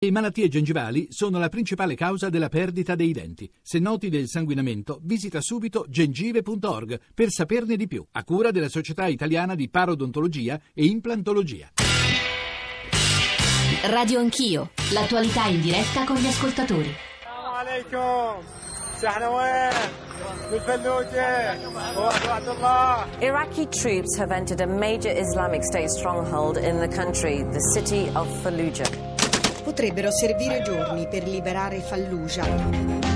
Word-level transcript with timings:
Le 0.00 0.12
malattie 0.12 0.46
gengivali 0.46 1.08
sono 1.10 1.40
la 1.40 1.48
principale 1.48 1.96
causa 1.96 2.28
della 2.28 2.48
perdita 2.48 2.94
dei 2.94 3.10
denti. 3.10 3.50
Se 3.60 3.80
noti 3.80 4.08
del 4.08 4.28
sanguinamento, 4.28 5.00
visita 5.02 5.40
subito 5.40 5.86
gengive.org 5.88 7.00
per 7.12 7.30
saperne 7.30 7.74
di 7.74 7.88
più, 7.88 8.06
a 8.12 8.22
cura 8.22 8.52
della 8.52 8.68
Società 8.68 9.06
Italiana 9.08 9.56
di 9.56 9.68
Parodontologia 9.68 10.60
e 10.72 10.84
Implantologia. 10.84 11.72
Radio 13.86 14.20
Anch'io, 14.20 14.70
l'attualità 14.92 15.46
in 15.46 15.62
diretta 15.62 16.04
con 16.04 16.14
gli 16.14 16.26
ascoltatori. 16.26 16.94
Iraqi 23.18 23.66
troops 23.68 24.16
have 24.16 24.32
entered 24.32 24.60
a 24.60 24.66
major 24.66 25.10
Islamic 25.10 25.64
State 25.64 25.88
stronghold 25.88 26.56
in 26.56 26.78
the 26.78 26.88
country, 26.88 27.42
the 27.50 27.60
city 27.74 28.08
of 28.14 28.28
Fallujah. 28.42 29.07
Potrebbero 29.68 30.10
servire 30.10 30.62
giorni 30.62 31.06
per 31.08 31.28
liberare 31.28 31.80
Fallujah. 31.80 33.07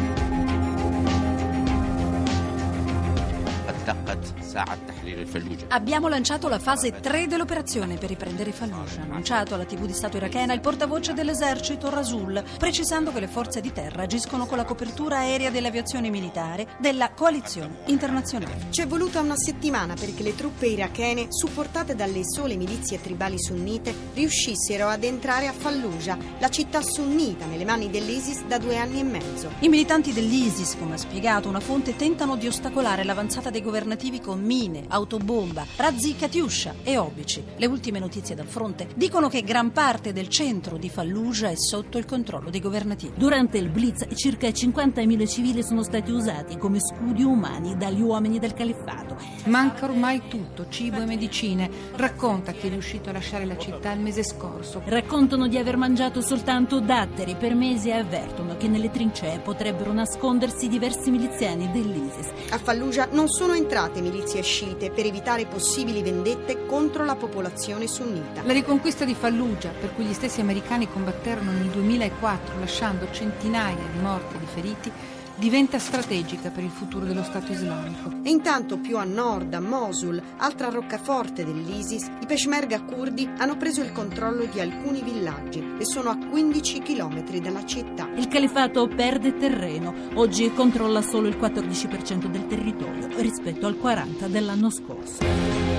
Abbiamo 5.69 6.09
lanciato 6.09 6.49
la 6.49 6.59
fase 6.59 7.01
3 7.01 7.27
dell'operazione 7.27 7.97
per 7.97 8.09
riprendere 8.09 8.53
Fallujah, 8.53 9.01
ha 9.01 9.05
annunciato 9.05 9.55
alla 9.55 9.65
TV 9.65 9.87
di 9.87 9.93
Stato 9.93 10.17
irachena 10.17 10.53
il 10.53 10.61
portavoce 10.61 11.13
dell'esercito 11.15 11.91
Rasul, 11.91 12.43
precisando 12.59 13.13
che 13.13 13.21
le 13.21 13.29
forze 13.29 13.61
di 13.61 13.73
terra 13.73 14.03
agiscono 14.03 14.47
con 14.47 14.57
la 14.57 14.65
copertura 14.65 15.19
aerea 15.19 15.51
dell'aviazione 15.51 16.11
militare 16.11 16.69
della 16.79 17.11
coalizione 17.11 17.79
internazionale. 17.87 18.67
Ci 18.71 18.83
è 18.83 18.87
voluta 18.87 19.21
una 19.21 19.37
settimana 19.37 19.95
perché 19.95 20.23
le 20.23 20.35
truppe 20.35 20.67
irachene, 20.67 21.27
supportate 21.31 21.95
dalle 21.95 22.23
sole 22.25 22.57
milizie 22.57 23.01
tribali 23.01 23.41
sunnite, 23.41 23.95
riuscissero 24.15 24.89
ad 24.89 25.03
entrare 25.05 25.49
a 25.49 25.53
Fallujah, 25.53 26.19
la 26.39 26.49
città 26.49 26.83
sunnita 26.83 27.47
nelle 27.47 27.65
mani 27.65 27.91
dell'ISIS 27.91 28.45
da 28.45 28.59
due 28.59 28.77
anni 28.77 29.01
e 29.01 29.05
mezzo. 29.05 29.51
I 29.61 29.69
militanti 29.69 30.13
dell'ISIS, 30.13 30.77
come 30.79 30.95
ha 30.95 30.99
spiegato 30.99 31.49
una 31.49 31.61
fonte, 31.61 31.97
tentano 31.97 32.37
di 32.37 32.47
ostacolare 32.47 33.05
l'avanzata 33.05 33.51
dei 33.51 33.63
governativi 33.73 34.21
con 34.21 34.43
mine, 34.43 34.85
autobomba, 34.87 35.65
razzi 35.77 36.15
Katiuscia 36.15 36.75
e 36.83 36.99
obici. 36.99 37.43
Le 37.57 37.65
ultime 37.65 37.99
notizie 37.99 38.35
dal 38.35 38.47
fronte 38.47 38.89
dicono 38.95 39.31
che 39.31 39.41
gran 39.41 39.73
parte 39.73 40.13
del 40.13 40.29
centro 40.29 40.77
di 40.77 40.91
Fallujah 40.91 41.49
è 41.49 41.57
sotto 41.57 41.97
il 41.97 42.05
controllo 42.05 42.51
dei 42.51 42.61
governativi. 42.61 43.15
Durante 43.17 43.57
il 43.57 43.71
blitz 43.71 44.07
circa 44.15 44.47
50.000 44.47 45.27
civili 45.27 45.63
sono 45.63 45.83
stati 45.83 46.11
usati 46.11 46.59
come 46.59 46.81
scudi 46.81 47.23
umani 47.23 47.75
dagli 47.79 48.03
uomini 48.03 48.39
del 48.39 48.53
califfato. 48.53 49.17
Manca 49.45 49.87
ormai 49.87 50.21
tutto, 50.29 50.67
cibo 50.69 51.01
e 51.01 51.07
medicine. 51.07 51.71
Racconta 51.97 52.53
che 52.53 52.67
è 52.67 52.71
riuscito 52.71 53.09
a 53.09 53.13
lasciare 53.13 53.47
la 53.47 53.57
città 53.57 53.93
il 53.93 54.01
mese 54.01 54.23
scorso. 54.23 54.83
Raccontano 54.85 55.49
di 55.49 55.57
aver 55.57 55.79
mangiato 55.79 56.21
soltanto 56.21 56.79
datteri 56.79 57.37
per 57.37 57.55
mesi 57.55 57.89
e 57.89 57.93
avvertono 57.93 58.59
che 58.59 58.69
nelle 58.69 58.91
trincee 58.91 59.39
potrebbero 59.39 59.95
nascondersi 59.95 60.69
diversi 60.69 61.11
miliziani 61.11 61.71
dell'ISIS. 61.71 62.51
A 62.51 62.59
Fallujah 62.59 63.09
non 63.13 63.29
sono 63.29 63.61
entrate 63.63 64.01
milizie 64.01 64.43
sciite 64.43 64.91
per 64.91 65.07
evitare 65.07 65.47
possibili 65.47 66.03
vendette 66.03 66.67
contro 66.67 67.05
la 67.05 67.15
popolazione 67.15 67.87
sunnita. 67.87 68.43
La 68.43 68.53
riconquista 68.53 69.05
di 69.05 69.15
Fallujah, 69.15 69.71
per 69.71 69.95
cui 69.95 70.05
gli 70.05 70.13
stessi 70.13 70.41
americani 70.41 70.91
combatterono 70.91 71.53
nel 71.53 71.69
2004 71.69 72.59
lasciando 72.59 73.07
centinaia 73.13 73.77
di 73.77 74.01
morti 74.01 74.35
e 74.35 74.39
di 74.41 74.47
feriti, 74.47 74.93
diventa 75.37 75.79
strategica 75.79 76.51
per 76.51 76.63
il 76.63 76.71
futuro 76.71 77.05
dello 77.05 77.23
Stato 77.23 77.53
islamico. 77.53 78.11
E 78.23 78.31
intanto 78.31 78.79
più 78.79 78.99
a 78.99 79.05
nord, 79.05 79.53
a 79.55 79.61
Mosul, 79.61 80.21
altra 80.39 80.69
roccaforte 80.69 81.45
dell'ISIS, 81.45 82.11
i 82.21 82.27
peshmerga 82.27 82.83
curdi 82.83 83.29
hanno 83.39 83.57
preso 83.57 83.81
il 83.83 83.93
controllo 83.93 84.45
di 84.45 84.61
alcuni 84.61 85.03
villaggi 85.03 85.77
e 85.79 85.85
sono 85.85 86.11
a 86.11 86.17
15 86.17 86.81
km 86.81 87.39
dalla 87.39 87.65
città. 87.65 88.09
Il 88.15 88.29
califfato 88.29 88.87
perde 88.89 89.37
terreno, 89.37 89.95
oggi 90.15 90.53
controlla 90.53 91.03
solo 91.03 91.29
il 91.29 91.37
14% 91.37 92.27
del 92.27 92.47
territorio 92.47 93.09
rispetto 93.21 93.67
al 93.67 93.79
40% 93.81 94.27
dell'anno 94.27 94.71
scorso. 94.71 95.72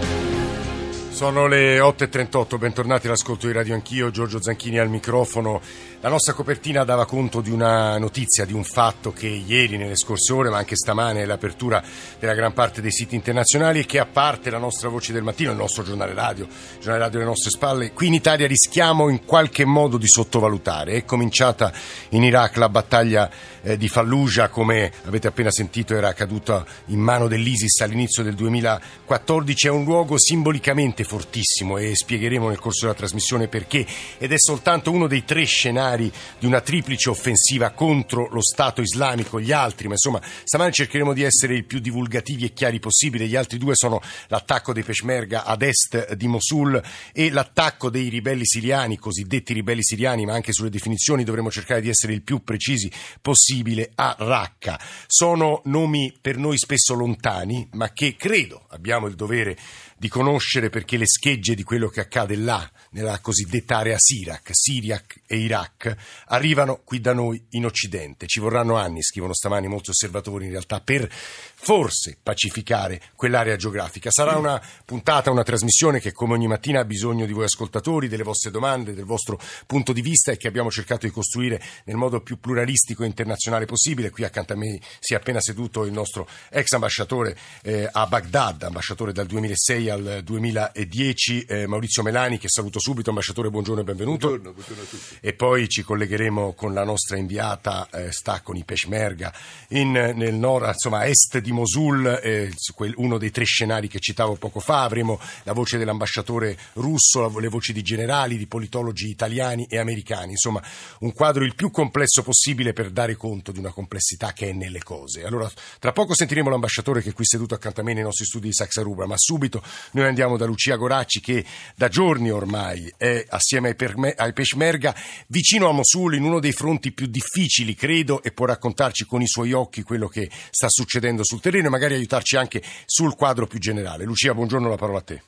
Sono 1.13 1.45
le 1.45 1.77
8.38, 1.77 2.57
bentornati 2.57 3.05
all'ascolto 3.05 3.45
di 3.45 3.53
Radio 3.53 3.75
Anch'io, 3.75 4.09
Giorgio 4.09 4.41
Zanchini 4.41 4.79
al 4.79 4.89
microfono. 4.89 5.61
La 6.01 6.09
nostra 6.09 6.33
copertina 6.33 6.83
dava 6.83 7.05
conto 7.05 7.39
di 7.39 7.51
una 7.51 7.99
notizia, 7.99 8.45
di 8.45 8.51
un 8.51 8.63
fatto 8.63 9.13
che 9.13 9.27
ieri, 9.27 9.77
nelle 9.77 9.95
scorse 9.95 10.33
ore, 10.33 10.49
ma 10.49 10.57
anche 10.57 10.75
stamane, 10.75 11.21
è 11.21 11.25
l'apertura 11.25 11.83
della 12.17 12.33
gran 12.33 12.53
parte 12.53 12.81
dei 12.81 12.91
siti 12.91 13.13
internazionali 13.13 13.81
e 13.81 13.85
che 13.85 13.99
a 13.99 14.07
parte 14.07 14.49
la 14.49 14.57
nostra 14.57 14.89
voce 14.89 15.13
del 15.13 15.21
mattino, 15.21 15.51
il 15.51 15.57
nostro 15.57 15.83
giornale 15.83 16.15
radio, 16.15 16.45
il 16.45 16.79
giornale 16.79 17.03
radio 17.03 17.19
alle 17.19 17.27
nostre 17.27 17.51
spalle, 17.51 17.93
qui 17.93 18.07
in 18.07 18.15
Italia 18.15 18.47
rischiamo 18.47 19.07
in 19.07 19.23
qualche 19.23 19.65
modo 19.65 19.97
di 19.97 20.07
sottovalutare. 20.07 20.93
È 20.93 21.05
cominciata 21.05 21.71
in 22.09 22.23
Iraq 22.23 22.57
la 22.57 22.69
battaglia 22.69 23.29
eh, 23.63 23.77
di 23.77 23.87
Fallujah, 23.87 24.49
come 24.49 24.91
avete 25.05 25.27
appena 25.27 25.49
sentito 25.49 25.95
era 25.95 26.13
caduta 26.13 26.65
in 26.87 26.99
mano 26.99 27.27
dell'ISIS 27.27 27.79
all'inizio 27.81 28.21
del 28.21 28.35
2014, 28.35 29.67
è 29.67 29.69
un 29.69 29.85
luogo 29.85 30.19
simbolicamente 30.19 31.03
fortissimo 31.03 31.77
e 31.77 31.95
spiegheremo 31.95 32.49
nel 32.49 32.59
corso 32.59 32.81
della 32.81 32.97
trasmissione 32.97 33.47
perché. 33.47 33.85
Ed 34.17 34.31
è 34.31 34.37
soltanto 34.37 34.91
uno 34.91 35.07
dei 35.07 35.23
tre 35.23 35.45
scenari 35.45 36.11
di 36.37 36.45
una 36.45 36.61
triplice 36.61 37.09
offensiva 37.09 37.71
contro 37.71 38.27
lo 38.29 38.41
Stato 38.41 38.81
islamico, 38.81 39.39
gli 39.39 39.51
altri, 39.51 39.87
ma 39.87 39.93
insomma 39.93 40.21
stamane 40.43 40.71
cercheremo 40.71 41.13
di 41.13 41.23
essere 41.23 41.55
il 41.55 41.63
più 41.63 41.79
divulgativi 41.79 42.45
e 42.45 42.53
chiari 42.53 42.79
possibile, 42.79 43.27
gli 43.27 43.35
altri 43.35 43.57
due 43.57 43.75
sono 43.75 44.01
l'attacco 44.27 44.73
dei 44.73 44.83
Peshmerga 44.83 45.45
ad 45.45 45.61
est 45.61 46.13
di 46.13 46.27
Mosul 46.27 46.81
e 47.13 47.29
l'attacco 47.31 47.89
dei 47.89 48.09
ribelli 48.09 48.45
siriani, 48.45 48.97
cosiddetti 48.97 49.53
ribelli 49.53 49.83
siriani, 49.83 50.25
ma 50.25 50.33
anche 50.33 50.51
sulle 50.51 50.69
definizioni 50.69 51.23
dovremo 51.23 51.49
cercare 51.49 51.79
di 51.79 51.89
essere 51.89 52.13
il 52.13 52.21
più 52.21 52.43
precisi 52.43 52.91
possibile 53.21 53.52
a 53.95 54.15
Raqqa. 54.17 54.79
Sono 55.05 55.61
nomi 55.65 56.13
per 56.19 56.37
noi 56.37 56.57
spesso 56.57 56.93
lontani, 56.93 57.67
ma 57.73 57.91
che 57.91 58.15
credo 58.15 58.65
abbiamo 58.69 59.07
il 59.07 59.15
dovere 59.15 59.57
di 60.03 60.09
conoscere 60.09 60.69
perché 60.69 60.97
le 60.97 61.07
schegge 61.07 61.55
di 61.55 61.63
quello 61.63 61.87
che 61.87 62.01
accade 62.01 62.35
là, 62.35 62.69
nella 62.89 63.19
cosiddetta 63.19 63.77
area 63.77 63.95
Sirac, 63.97 64.49
Siriac 64.51 65.21
e 65.25 65.37
Iraq, 65.37 65.95
arrivano 66.25 66.81
qui 66.83 66.99
da 66.99 67.13
noi 67.13 67.41
in 67.51 67.63
Occidente. 67.63 68.27
Ci 68.27 68.41
vorranno 68.41 68.75
anni, 68.75 69.01
scrivono 69.01 69.33
stamani 69.33 69.69
molti 69.69 69.91
osservatori 69.91 70.43
in 70.43 70.51
realtà, 70.51 70.81
per 70.81 71.09
forse 71.09 72.17
pacificare 72.21 73.01
quell'area 73.15 73.55
geografica. 73.55 74.11
Sarà 74.11 74.35
una 74.35 74.61
puntata, 74.83 75.31
una 75.31 75.43
trasmissione 75.43 76.01
che 76.01 76.11
come 76.11 76.33
ogni 76.33 76.47
mattina 76.47 76.81
ha 76.81 76.85
bisogno 76.85 77.25
di 77.25 77.31
voi 77.31 77.45
ascoltatori, 77.45 78.09
delle 78.09 78.23
vostre 78.23 78.51
domande, 78.51 78.93
del 78.93 79.05
vostro 79.05 79.39
punto 79.65 79.93
di 79.93 80.01
vista 80.01 80.33
e 80.33 80.37
che 80.37 80.49
abbiamo 80.49 80.69
cercato 80.69 81.05
di 81.05 81.13
costruire 81.13 81.61
nel 81.85 81.95
modo 81.95 82.19
più 82.19 82.41
pluralistico 82.41 83.03
e 83.03 83.05
internazionale 83.05 83.63
possibile. 83.63 84.09
Qui 84.09 84.25
accanto 84.25 84.51
a 84.51 84.57
me 84.57 84.81
si 84.99 85.13
è 85.13 85.15
appena 85.15 85.39
seduto 85.39 85.85
il 85.85 85.93
nostro 85.93 86.27
ex 86.49 86.73
ambasciatore 86.73 87.37
eh, 87.61 87.87
a 87.89 88.05
Baghdad, 88.05 88.63
ambasciatore 88.63 89.13
dal 89.13 89.27
2006 89.27 89.91
al 89.93 90.21
2010, 90.23 91.45
eh, 91.45 91.67
Maurizio 91.67 92.03
Melani, 92.03 92.37
che 92.37 92.49
saluto 92.49 92.79
subito. 92.79 93.09
Ambasciatore, 93.09 93.49
buongiorno 93.49 93.81
e 93.81 93.83
benvenuto. 93.83 94.27
Buongiorno, 94.27 94.53
buongiorno 94.53 94.81
a 94.81 94.85
tutti. 94.85 95.17
E 95.21 95.33
poi 95.33 95.69
ci 95.69 95.83
collegheremo 95.83 96.53
con 96.53 96.73
la 96.73 96.83
nostra 96.83 97.17
inviata, 97.17 97.87
eh, 97.91 98.11
sta 98.11 98.41
con 98.41 98.55
i 98.55 98.63
Peshmerga, 98.63 99.33
in, 99.69 99.91
nel 99.91 100.33
nord, 100.33 100.67
insomma, 100.67 100.99
a 100.99 101.05
est 101.05 101.37
di 101.37 101.51
Mosul, 101.51 102.19
eh, 102.21 102.51
uno 102.95 103.17
dei 103.17 103.31
tre 103.31 103.45
scenari 103.45 103.87
che 103.87 103.99
citavo 103.99 104.35
poco 104.35 104.59
fa. 104.59 104.83
Avremo 104.83 105.19
la 105.43 105.53
voce 105.53 105.77
dell'ambasciatore 105.77 106.57
russo, 106.73 107.39
le 107.39 107.47
voci 107.47 107.71
di 107.71 107.83
generali, 107.83 108.37
di 108.37 108.47
politologi 108.47 109.09
italiani 109.09 109.65
e 109.69 109.77
americani. 109.77 110.31
Insomma, 110.31 110.61
un 110.99 111.13
quadro 111.13 111.43
il 111.43 111.55
più 111.55 111.71
complesso 111.71 112.23
possibile 112.23 112.73
per 112.73 112.89
dare 112.89 113.15
conto 113.15 113.51
di 113.51 113.59
una 113.59 113.71
complessità 113.71 114.33
che 114.33 114.49
è 114.49 114.53
nelle 114.53 114.81
cose. 114.81 115.23
Allora, 115.23 115.49
tra 115.79 115.91
poco 115.91 116.15
sentiremo 116.15 116.49
l'ambasciatore 116.49 117.01
che 117.01 117.09
è 117.09 117.13
qui 117.13 117.25
seduto 117.25 117.53
accanto 117.53 117.81
a 117.81 117.83
me 117.83 117.93
nei 117.93 118.03
nostri 118.03 118.25
studi 118.25 118.47
di 118.47 118.53
Saxaruba, 118.53 119.05
ma 119.05 119.15
subito 119.17 119.61
noi 119.91 120.05
andiamo 120.05 120.37
da 120.37 120.45
Lucia 120.45 120.75
Goracci 120.75 121.19
che 121.19 121.45
da 121.75 121.87
giorni 121.87 122.31
ormai 122.31 122.91
è 122.97 123.23
assieme 123.29 123.69
ai, 123.69 123.75
perme- 123.75 124.13
ai 124.15 124.33
Peshmerga 124.33 124.93
vicino 125.27 125.69
a 125.69 125.71
Mosul 125.71 126.15
in 126.15 126.23
uno 126.23 126.39
dei 126.39 126.51
fronti 126.51 126.91
più 126.91 127.07
difficili, 127.07 127.75
credo, 127.75 128.21
e 128.23 128.31
può 128.31 128.45
raccontarci 128.45 129.05
con 129.05 129.21
i 129.21 129.27
suoi 129.27 129.53
occhi 129.53 129.83
quello 129.83 130.07
che 130.07 130.29
sta 130.31 130.67
succedendo 130.69 131.23
sul 131.23 131.41
terreno 131.41 131.67
e 131.67 131.71
magari 131.71 131.93
aiutarci 131.95 132.37
anche 132.37 132.61
sul 132.85 133.15
quadro 133.15 133.47
più 133.47 133.59
generale. 133.59 134.05
Lucia, 134.05 134.33
buongiorno, 134.33 134.69
la 134.69 134.77
parola 134.77 134.99
a 134.99 135.03
te. 135.03 135.21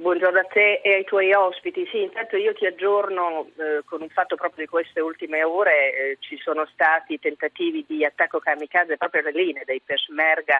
Buongiorno 0.00 0.38
a 0.38 0.44
te 0.44 0.80
e 0.82 0.94
ai 0.94 1.04
tuoi 1.04 1.30
ospiti. 1.34 1.86
Sì, 1.90 2.00
intanto 2.00 2.38
io 2.38 2.54
ti 2.54 2.64
aggiorno 2.64 3.50
eh, 3.58 3.82
con 3.84 4.00
un 4.00 4.08
fatto 4.08 4.34
proprio 4.34 4.64
di 4.64 4.70
queste 4.70 5.00
ultime 5.00 5.42
ore. 5.42 5.92
Eh, 5.92 6.16
ci 6.20 6.38
sono 6.38 6.66
stati 6.72 7.18
tentativi 7.18 7.84
di 7.86 8.02
attacco 8.02 8.38
kamikaze 8.38 8.96
proprio 8.96 9.20
alle 9.20 9.32
linee 9.32 9.64
dei 9.66 9.82
Peshmerga 9.84 10.58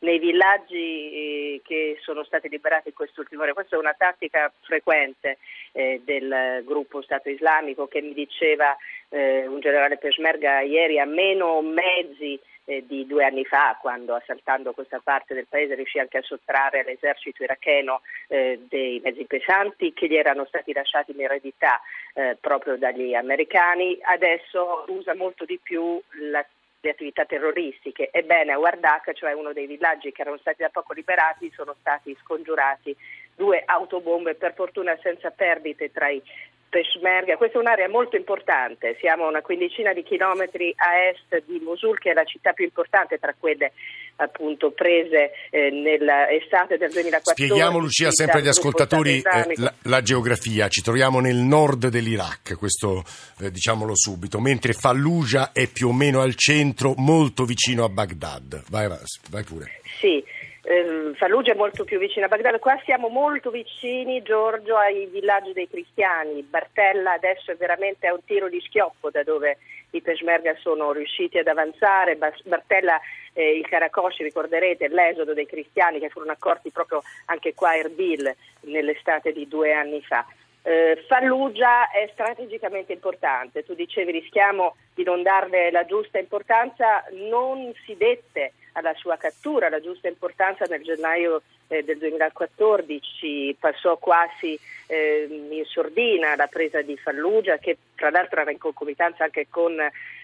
nei 0.00 0.18
villaggi 0.18 0.76
eh, 0.76 1.60
che 1.64 1.98
sono 2.00 2.24
stati 2.24 2.48
liberati 2.48 2.88
in 2.88 2.94
quest'ultima 2.94 3.42
ore. 3.42 3.52
Questa 3.52 3.76
è 3.76 3.78
una 3.78 3.94
tattica 3.96 4.52
frequente 4.60 5.38
eh, 5.72 6.00
del 6.04 6.62
gruppo 6.64 7.02
Stato 7.02 7.28
Islamico 7.28 7.86
che 7.86 8.00
mi 8.00 8.14
diceva 8.14 8.76
eh, 9.08 9.46
un 9.46 9.60
generale 9.60 9.98
Peshmerga 9.98 10.60
ieri 10.60 10.98
ha 10.98 11.04
meno 11.04 11.60
mezzi 11.62 12.38
eh, 12.64 12.84
di 12.86 13.06
due 13.06 13.24
anni 13.24 13.44
fa, 13.44 13.76
quando 13.80 14.14
assaltando 14.14 14.72
questa 14.72 15.00
parte 15.02 15.34
del 15.34 15.46
paese 15.48 15.74
riuscì 15.74 15.98
anche 15.98 16.18
a 16.18 16.22
sottrarre 16.22 16.80
all'esercito 16.80 17.42
iracheno 17.42 18.02
eh, 18.28 18.60
dei 18.68 19.00
mezzi 19.02 19.24
pesanti 19.24 19.92
che 19.92 20.06
gli 20.06 20.16
erano 20.16 20.44
stati 20.46 20.72
lasciati 20.72 21.10
in 21.10 21.20
eredità 21.20 21.80
eh, 22.14 22.36
proprio 22.40 22.76
dagli 22.76 23.14
americani. 23.14 23.98
Adesso 24.00 24.84
usa 24.88 25.14
molto 25.14 25.44
di 25.44 25.58
più 25.60 26.00
la 26.30 26.44
le 26.80 26.90
attività 26.90 27.24
terroristiche. 27.24 28.10
Ebbene, 28.10 28.52
a 28.52 28.58
Wardak, 28.58 29.12
cioè 29.12 29.32
uno 29.32 29.52
dei 29.52 29.66
villaggi 29.66 30.12
che 30.12 30.22
erano 30.22 30.38
stati 30.38 30.62
da 30.62 30.70
poco 30.70 30.92
liberati, 30.92 31.50
sono 31.54 31.74
stati 31.80 32.16
scongiurati 32.22 32.96
due 33.34 33.62
autobombe, 33.64 34.34
per 34.34 34.54
fortuna 34.54 34.96
senza 35.02 35.30
perdite 35.30 35.90
tra 35.90 36.08
i 36.08 36.22
Peshmerga. 36.70 37.36
Questa 37.36 37.58
è 37.58 37.60
un'area 37.60 37.88
molto 37.88 38.16
importante, 38.16 38.96
siamo 39.00 39.24
a 39.24 39.28
una 39.28 39.42
quindicina 39.42 39.92
di 39.92 40.04
chilometri 40.04 40.72
a 40.76 41.08
est 41.08 41.44
di 41.46 41.60
Mosul, 41.62 41.98
che 41.98 42.12
è 42.12 42.14
la 42.14 42.24
città 42.24 42.52
più 42.52 42.64
importante 42.64 43.18
tra 43.18 43.34
quelle 43.38 43.72
appunto 44.16 44.70
prese 44.70 45.32
eh, 45.50 45.70
nell'estate 45.70 46.78
del 46.78 46.90
2014. 46.90 47.44
Spieghiamo 47.44 47.78
Lucia 47.78 48.10
sempre 48.12 48.38
agli 48.38 48.48
ascoltatori 48.48 49.16
eh, 49.18 49.54
la, 49.56 49.72
la, 49.82 50.02
geografia, 50.02 50.68
ci 50.68 50.82
troviamo 50.82 51.20
nel 51.20 51.36
nord 51.36 51.88
dell'Iraq, 51.88 52.56
questo 52.56 53.02
eh, 53.40 53.50
diciamolo 53.50 53.96
subito, 53.96 54.38
mentre 54.38 54.72
Fallujah 54.72 55.52
è 55.52 55.66
più 55.66 55.88
o 55.88 55.92
meno 55.92 56.20
al 56.20 56.36
centro, 56.36 56.94
molto 56.96 57.44
vicino 57.44 57.84
a 57.84 57.88
Baghdad. 57.88 58.62
Vai, 58.68 58.88
vai 59.30 59.42
pure. 59.42 59.80
Sì 59.98 60.22
eh, 60.70 61.12
Fallujah 61.14 61.52
è 61.52 61.56
molto 61.56 61.82
più 61.82 61.98
vicina 61.98 62.26
a 62.26 62.28
Baghdad, 62.28 62.60
qua 62.60 62.80
siamo 62.84 63.08
molto 63.08 63.50
vicini 63.50 64.22
Giorgio 64.22 64.76
ai 64.76 65.06
villaggi 65.06 65.52
dei 65.52 65.68
cristiani, 65.68 66.42
Bartella 66.42 67.12
adesso 67.12 67.50
è 67.50 67.56
veramente 67.56 68.06
a 68.06 68.12
un 68.12 68.24
tiro 68.24 68.48
di 68.48 68.60
schioppo 68.60 69.10
da 69.10 69.24
dove 69.24 69.58
i 69.90 70.00
Peshmerga 70.00 70.54
sono 70.60 70.92
riusciti 70.92 71.38
ad 71.38 71.48
avanzare, 71.48 72.16
Bartella 72.44 73.00
eh, 73.32 73.56
il 73.56 73.66
Karakosh, 73.66 74.18
ricorderete 74.18 74.86
l'esodo 74.86 75.34
dei 75.34 75.46
cristiani 75.46 75.98
che 75.98 76.08
furono 76.08 76.30
accorti 76.30 76.70
proprio 76.70 77.02
anche 77.26 77.52
qua 77.52 77.70
a 77.70 77.76
Erbil 77.76 78.32
nell'estate 78.60 79.32
di 79.32 79.48
due 79.48 79.72
anni 79.72 80.00
fa. 80.02 80.24
Eh, 80.62 81.04
Fallujah 81.08 81.90
è 81.90 82.08
strategicamente 82.12 82.92
importante, 82.92 83.64
tu 83.64 83.74
dicevi 83.74 84.12
rischiamo 84.12 84.76
di 84.94 85.04
non 85.04 85.22
darle 85.22 85.70
la 85.70 85.86
giusta 85.86 86.18
importanza, 86.18 87.04
non 87.12 87.72
si 87.86 87.96
dette 87.96 88.52
alla 88.72 88.94
sua 88.94 89.16
cattura 89.16 89.68
la 89.68 89.80
giusta 89.80 90.08
importanza 90.08 90.66
nel 90.66 90.82
gennaio 90.82 91.42
eh, 91.68 91.82
del 91.82 91.98
2014, 91.98 93.56
passò 93.58 93.96
quasi 93.96 94.58
eh, 94.86 95.26
in 95.30 95.64
sordina 95.64 96.36
la 96.36 96.46
presa 96.46 96.82
di 96.82 96.96
Fallujah 96.96 97.58
che 97.58 97.78
tra 97.94 98.10
l'altro 98.10 98.40
era 98.40 98.50
in 98.50 98.58
concomitanza 98.58 99.24
anche 99.24 99.46
con 99.48 99.76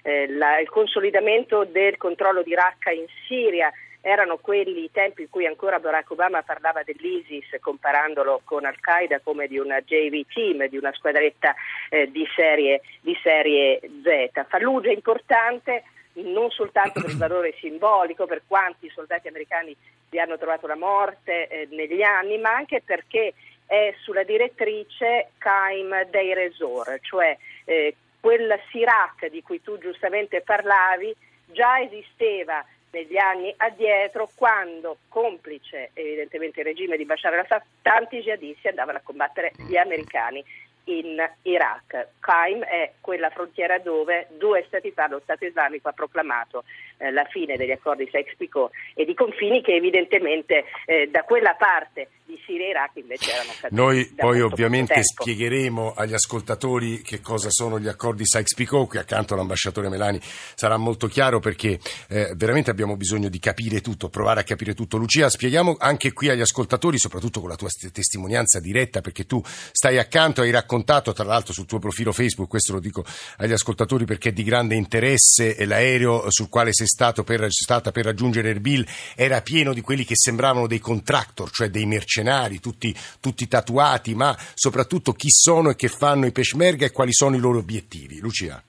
eh, 0.02 0.28
la, 0.28 0.58
il 0.58 0.68
consolidamento 0.68 1.64
del 1.64 1.96
controllo 1.96 2.42
di 2.42 2.54
Raqqa 2.54 2.90
in 2.90 3.06
Siria 3.26 3.72
erano 4.06 4.36
quelli 4.36 4.84
i 4.84 4.90
tempi 4.92 5.22
in 5.22 5.30
cui 5.30 5.46
ancora 5.46 5.80
Barack 5.80 6.12
Obama 6.12 6.40
parlava 6.42 6.84
dell'ISIS 6.84 7.58
comparandolo 7.60 8.40
con 8.44 8.64
Al-Qaeda 8.64 9.18
come 9.18 9.48
di 9.48 9.58
una 9.58 9.80
JV 9.80 10.24
team, 10.32 10.68
di 10.68 10.76
una 10.76 10.92
squadretta 10.92 11.56
eh, 11.88 12.08
di, 12.12 12.24
serie, 12.36 12.82
di, 13.00 13.18
serie, 13.20 13.80
Z. 14.04 14.46
Fallujah 14.46 14.90
è 14.90 14.94
importante 14.94 15.82
non 16.18 16.50
soltanto 16.50 17.00
per 17.00 17.10
il 17.10 17.16
valore 17.16 17.54
simbolico, 17.58 18.26
per 18.26 18.42
quanti 18.46 18.88
soldati 18.90 19.26
americani 19.26 19.76
vi 20.08 20.20
hanno 20.20 20.38
trovato 20.38 20.68
la 20.68 20.76
morte 20.76 21.48
eh, 21.48 21.68
negli 21.72 22.02
anni, 22.02 22.38
ma 22.38 22.54
anche 22.54 22.82
perché 22.84 23.34
è 23.66 23.92
sulla 24.02 24.22
direttrice 24.22 25.30
Caim 25.36 26.04
dei 26.10 26.32
Resor, 26.32 27.00
cioè 27.02 27.36
eh, 27.64 27.96
quel 28.20 28.56
Sirac 28.70 29.26
di 29.30 29.42
cui 29.42 29.60
tu 29.60 29.78
giustamente 29.78 30.42
parlavi 30.42 31.12
già 31.46 31.80
esisteva 31.80 32.64
negli 32.90 33.16
anni 33.16 33.52
addietro 33.56 34.30
quando, 34.34 34.98
complice 35.08 35.90
evidentemente 35.94 36.60
il 36.60 36.66
regime 36.66 36.96
di 36.96 37.04
Bashar 37.04 37.32
al-Assad, 37.34 37.62
tanti 37.82 38.20
jihadisti 38.20 38.68
andavano 38.68 38.98
a 38.98 39.02
combattere 39.02 39.52
gli 39.66 39.76
americani 39.76 40.44
in 40.86 41.16
Iraq. 41.42 42.08
Qaim 42.20 42.62
è 42.62 42.92
quella 43.00 43.30
frontiera 43.30 43.78
dove 43.78 44.28
due 44.38 44.64
stati 44.66 44.90
fa 44.92 45.08
lo 45.08 45.20
Stato 45.22 45.44
islamico 45.44 45.88
ha 45.88 45.92
proclamato 45.92 46.64
eh, 46.98 47.10
la 47.10 47.24
fine 47.24 47.56
degli 47.56 47.70
accordi 47.70 48.08
Sykes-Picot 48.10 48.70
e 48.94 49.04
di 49.04 49.14
confini 49.14 49.62
che 49.62 49.74
evidentemente 49.74 50.64
eh, 50.86 51.08
da 51.08 51.22
quella 51.22 51.54
parte 51.54 52.08
di 52.26 52.38
Siria 52.44 52.66
e 52.66 52.70
Iraq 52.70 52.90
invece 52.96 53.32
erano 53.32 53.50
caduti. 53.60 53.80
Noi 53.80 54.12
poi 54.14 54.40
ovviamente 54.40 55.02
spiegheremo 55.02 55.94
agli 55.96 56.14
ascoltatori 56.14 57.02
che 57.02 57.20
cosa 57.20 57.50
sono 57.50 57.78
gli 57.78 57.88
accordi 57.88 58.26
Sykes-Picot, 58.26 58.88
qui 58.88 58.98
accanto 58.98 59.34
all'ambasciatore 59.34 59.88
Melani 59.88 60.20
sarà 60.22 60.76
molto 60.76 61.06
chiaro 61.06 61.38
perché 61.38 61.78
eh, 62.08 62.32
veramente 62.34 62.70
abbiamo 62.70 62.96
bisogno 62.96 63.28
di 63.28 63.38
capire 63.38 63.80
tutto, 63.80 64.08
provare 64.08 64.40
a 64.40 64.44
capire 64.44 64.74
tutto. 64.74 64.96
Lucia, 64.96 65.28
spieghiamo 65.28 65.76
anche 65.78 66.12
qui 66.12 66.28
agli 66.28 66.40
ascoltatori, 66.40 66.98
soprattutto 66.98 67.40
con 67.40 67.48
la 67.48 67.56
tua 67.56 67.68
testimonianza 67.92 68.60
diretta, 68.60 69.00
perché 69.00 69.24
tu 69.24 69.40
stai 69.44 69.98
accanto, 69.98 70.40
hai 70.40 70.50
raccontato 70.76 71.12
tra 71.12 71.24
l'altro 71.24 71.52
sul 71.52 71.66
tuo 71.66 71.78
profilo 71.78 72.12
Facebook, 72.12 72.48
questo 72.48 72.74
lo 72.74 72.80
dico 72.80 73.04
agli 73.38 73.52
ascoltatori 73.52 74.04
perché 74.04 74.28
è 74.28 74.32
di 74.32 74.42
grande 74.42 74.74
interesse, 74.74 75.64
l'aereo 75.64 76.30
sul 76.30 76.48
quale 76.48 76.72
sei 76.72 76.86
per, 77.24 77.46
stata 77.50 77.92
per 77.92 78.04
raggiungere 78.04 78.50
Erbil 78.50 78.86
era 79.16 79.40
pieno 79.40 79.72
di 79.72 79.80
quelli 79.80 80.04
che 80.04 80.14
sembravano 80.14 80.66
dei 80.66 80.78
contractor, 80.78 81.50
cioè 81.50 81.68
dei 81.68 81.86
mercenari, 81.86 82.60
tutti, 82.60 82.94
tutti 83.20 83.48
tatuati, 83.48 84.14
ma 84.14 84.36
soprattutto 84.54 85.12
chi 85.12 85.30
sono 85.30 85.70
e 85.70 85.76
che 85.76 85.88
fanno 85.88 86.26
i 86.26 86.32
Peshmerga 86.32 86.84
e 86.84 86.92
quali 86.92 87.12
sono 87.12 87.36
i 87.36 87.40
loro 87.40 87.58
obiettivi. 87.58 88.18
Lucia. 88.18 88.62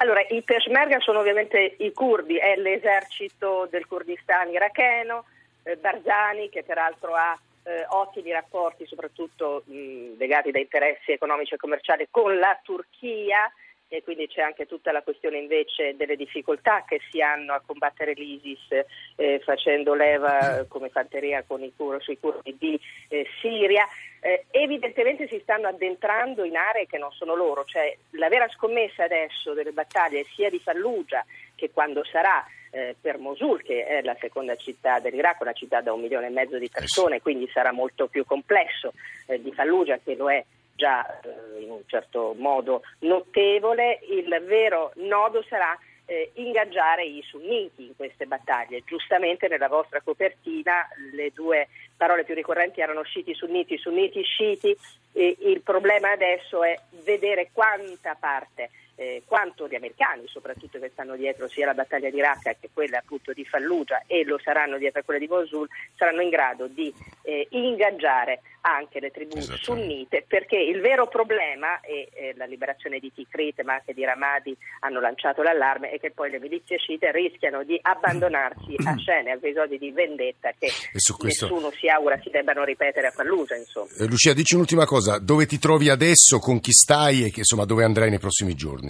Allora, 0.00 0.20
i 0.28 0.42
Peshmerga 0.42 1.00
sono 1.00 1.20
ovviamente 1.20 1.76
i 1.78 1.92
curdi, 1.92 2.36
è 2.36 2.54
l'esercito 2.56 3.66
del 3.70 3.86
Kurdistan 3.86 4.48
iracheno, 4.50 5.24
eh, 5.64 5.76
Barzani 5.76 6.48
che 6.50 6.62
peraltro 6.62 7.14
ha 7.14 7.36
eh, 7.68 7.84
ottimi 7.88 8.32
rapporti 8.32 8.86
soprattutto 8.86 9.62
mh, 9.66 10.16
legati 10.16 10.50
da 10.50 10.58
interessi 10.58 11.12
economici 11.12 11.54
e 11.54 11.58
commerciali 11.58 12.08
con 12.10 12.38
la 12.38 12.58
Turchia 12.62 13.52
e 13.90 14.02
quindi 14.02 14.28
c'è 14.28 14.42
anche 14.42 14.66
tutta 14.66 14.92
la 14.92 15.02
questione 15.02 15.38
invece 15.38 15.96
delle 15.96 16.14
difficoltà 16.16 16.84
che 16.86 17.00
si 17.10 17.22
hanno 17.22 17.54
a 17.54 17.62
combattere 17.64 18.12
l'ISIS 18.12 18.84
eh, 19.16 19.40
facendo 19.42 19.94
leva 19.94 20.66
come 20.68 20.90
fanteria 20.90 21.42
con 21.46 21.62
i 21.62 21.72
cur- 21.74 22.02
sui 22.02 22.18
curdi 22.18 22.54
di 22.58 22.78
eh, 23.08 23.26
Siria. 23.40 23.86
Eh, 24.20 24.44
evidentemente 24.50 25.26
si 25.28 25.38
stanno 25.42 25.68
addentrando 25.68 26.44
in 26.44 26.56
aree 26.56 26.86
che 26.86 26.98
non 26.98 27.12
sono 27.12 27.34
loro, 27.34 27.64
cioè 27.64 27.96
la 28.10 28.28
vera 28.28 28.48
scommessa 28.48 29.04
adesso 29.04 29.54
delle 29.54 29.72
battaglie 29.72 30.26
sia 30.34 30.50
di 30.50 30.58
Fallujah 30.58 31.24
che 31.54 31.70
quando 31.70 32.04
sarà 32.04 32.44
eh, 32.70 32.96
per 33.00 33.18
Mosul, 33.18 33.62
che 33.62 33.86
è 33.86 34.02
la 34.02 34.16
seconda 34.20 34.56
città 34.56 35.00
dell'Iraq, 35.00 35.40
una 35.40 35.52
città 35.52 35.80
da 35.80 35.92
un 35.92 36.00
milione 36.00 36.26
e 36.26 36.30
mezzo 36.30 36.58
di 36.58 36.68
persone, 36.68 37.20
quindi 37.20 37.48
sarà 37.52 37.72
molto 37.72 38.06
più 38.06 38.24
complesso 38.24 38.92
eh, 39.26 39.40
di 39.40 39.52
Fallujah 39.52 40.00
che 40.02 40.14
lo 40.14 40.30
è 40.30 40.44
già 40.74 41.20
eh, 41.20 41.62
in 41.62 41.70
un 41.70 41.82
certo 41.86 42.34
modo 42.38 42.82
notevole, 43.00 43.98
il 44.10 44.42
vero 44.46 44.92
nodo 44.96 45.42
sarà 45.48 45.76
eh, 46.08 46.30
ingaggiare 46.34 47.04
i 47.04 47.22
sunniti 47.22 47.86
in 47.86 47.96
queste 47.96 48.26
battaglie. 48.26 48.82
Giustamente 48.86 49.46
nella 49.46 49.68
vostra 49.68 50.00
copertina 50.00 50.88
le 51.12 51.32
due 51.34 51.68
parole 51.96 52.24
più 52.24 52.34
ricorrenti 52.34 52.80
erano 52.80 53.02
sciiti 53.02 53.34
sunniti, 53.34 53.76
sunniti 53.76 54.22
sciiti. 54.22 54.74
E 55.12 55.36
il 55.40 55.60
problema 55.60 56.12
adesso 56.12 56.62
è 56.62 56.78
vedere 57.04 57.50
quanta 57.52 58.16
parte 58.18 58.70
eh, 58.98 59.22
quanto 59.24 59.68
gli 59.68 59.76
americani, 59.76 60.24
soprattutto 60.26 60.78
che 60.78 60.90
stanno 60.92 61.16
dietro 61.16 61.48
sia 61.48 61.66
la 61.66 61.74
battaglia 61.74 62.10
di 62.10 62.20
Raqqa 62.20 62.54
che 62.60 62.70
quella 62.72 62.98
appunto 62.98 63.32
di 63.32 63.44
Fallujah 63.44 64.02
e 64.06 64.24
lo 64.24 64.38
saranno 64.42 64.76
dietro 64.76 65.00
a 65.00 65.02
quella 65.04 65.20
di 65.20 65.28
Mosul, 65.28 65.68
saranno 65.96 66.20
in 66.20 66.30
grado 66.30 66.66
di 66.66 66.92
eh, 67.22 67.46
ingaggiare 67.50 68.40
anche 68.60 68.98
le 68.98 69.10
tribù 69.10 69.40
sunnite 69.40 70.24
perché 70.26 70.58
il 70.58 70.80
vero 70.80 71.06
problema 71.06 71.80
e 71.80 72.08
eh, 72.12 72.34
la 72.36 72.44
liberazione 72.44 72.98
di 72.98 73.12
Tikrit 73.12 73.62
ma 73.62 73.74
anche 73.74 73.94
di 73.94 74.04
Ramadi 74.04 74.54
hanno 74.80 75.00
lanciato 75.00 75.42
l'allarme 75.42 75.90
è 75.90 76.00
che 76.00 76.10
poi 76.10 76.30
le 76.30 76.40
milizie 76.40 76.76
sciite 76.76 77.12
rischiano 77.12 77.62
di 77.62 77.78
abbandonarsi 77.80 78.74
a 78.84 78.96
scene, 78.96 79.30
a 79.30 79.34
episodi 79.34 79.78
di 79.78 79.92
vendetta 79.92 80.50
che 80.58 80.68
questo... 81.16 81.46
nessuno 81.46 81.70
si 81.70 81.88
augura 81.88 82.18
si 82.20 82.30
debbano 82.30 82.64
ripetere 82.64 83.06
a 83.06 83.10
Fallujah 83.10 83.56
insomma. 83.56 83.88
Eh, 83.98 84.06
Lucia 84.06 84.34
dici 84.34 84.54
un'ultima 84.54 84.84
cosa, 84.84 85.18
dove 85.18 85.46
ti 85.46 85.58
trovi 85.58 85.88
adesso, 85.88 86.38
con 86.38 86.60
chi 86.60 86.72
stai? 86.72 87.24
E 87.24 87.30
che, 87.30 87.40
insomma, 87.40 87.64
dove 87.64 87.84
andrai 87.84 88.10
nei 88.10 88.18
prossimi 88.18 88.54
giorni? 88.54 88.87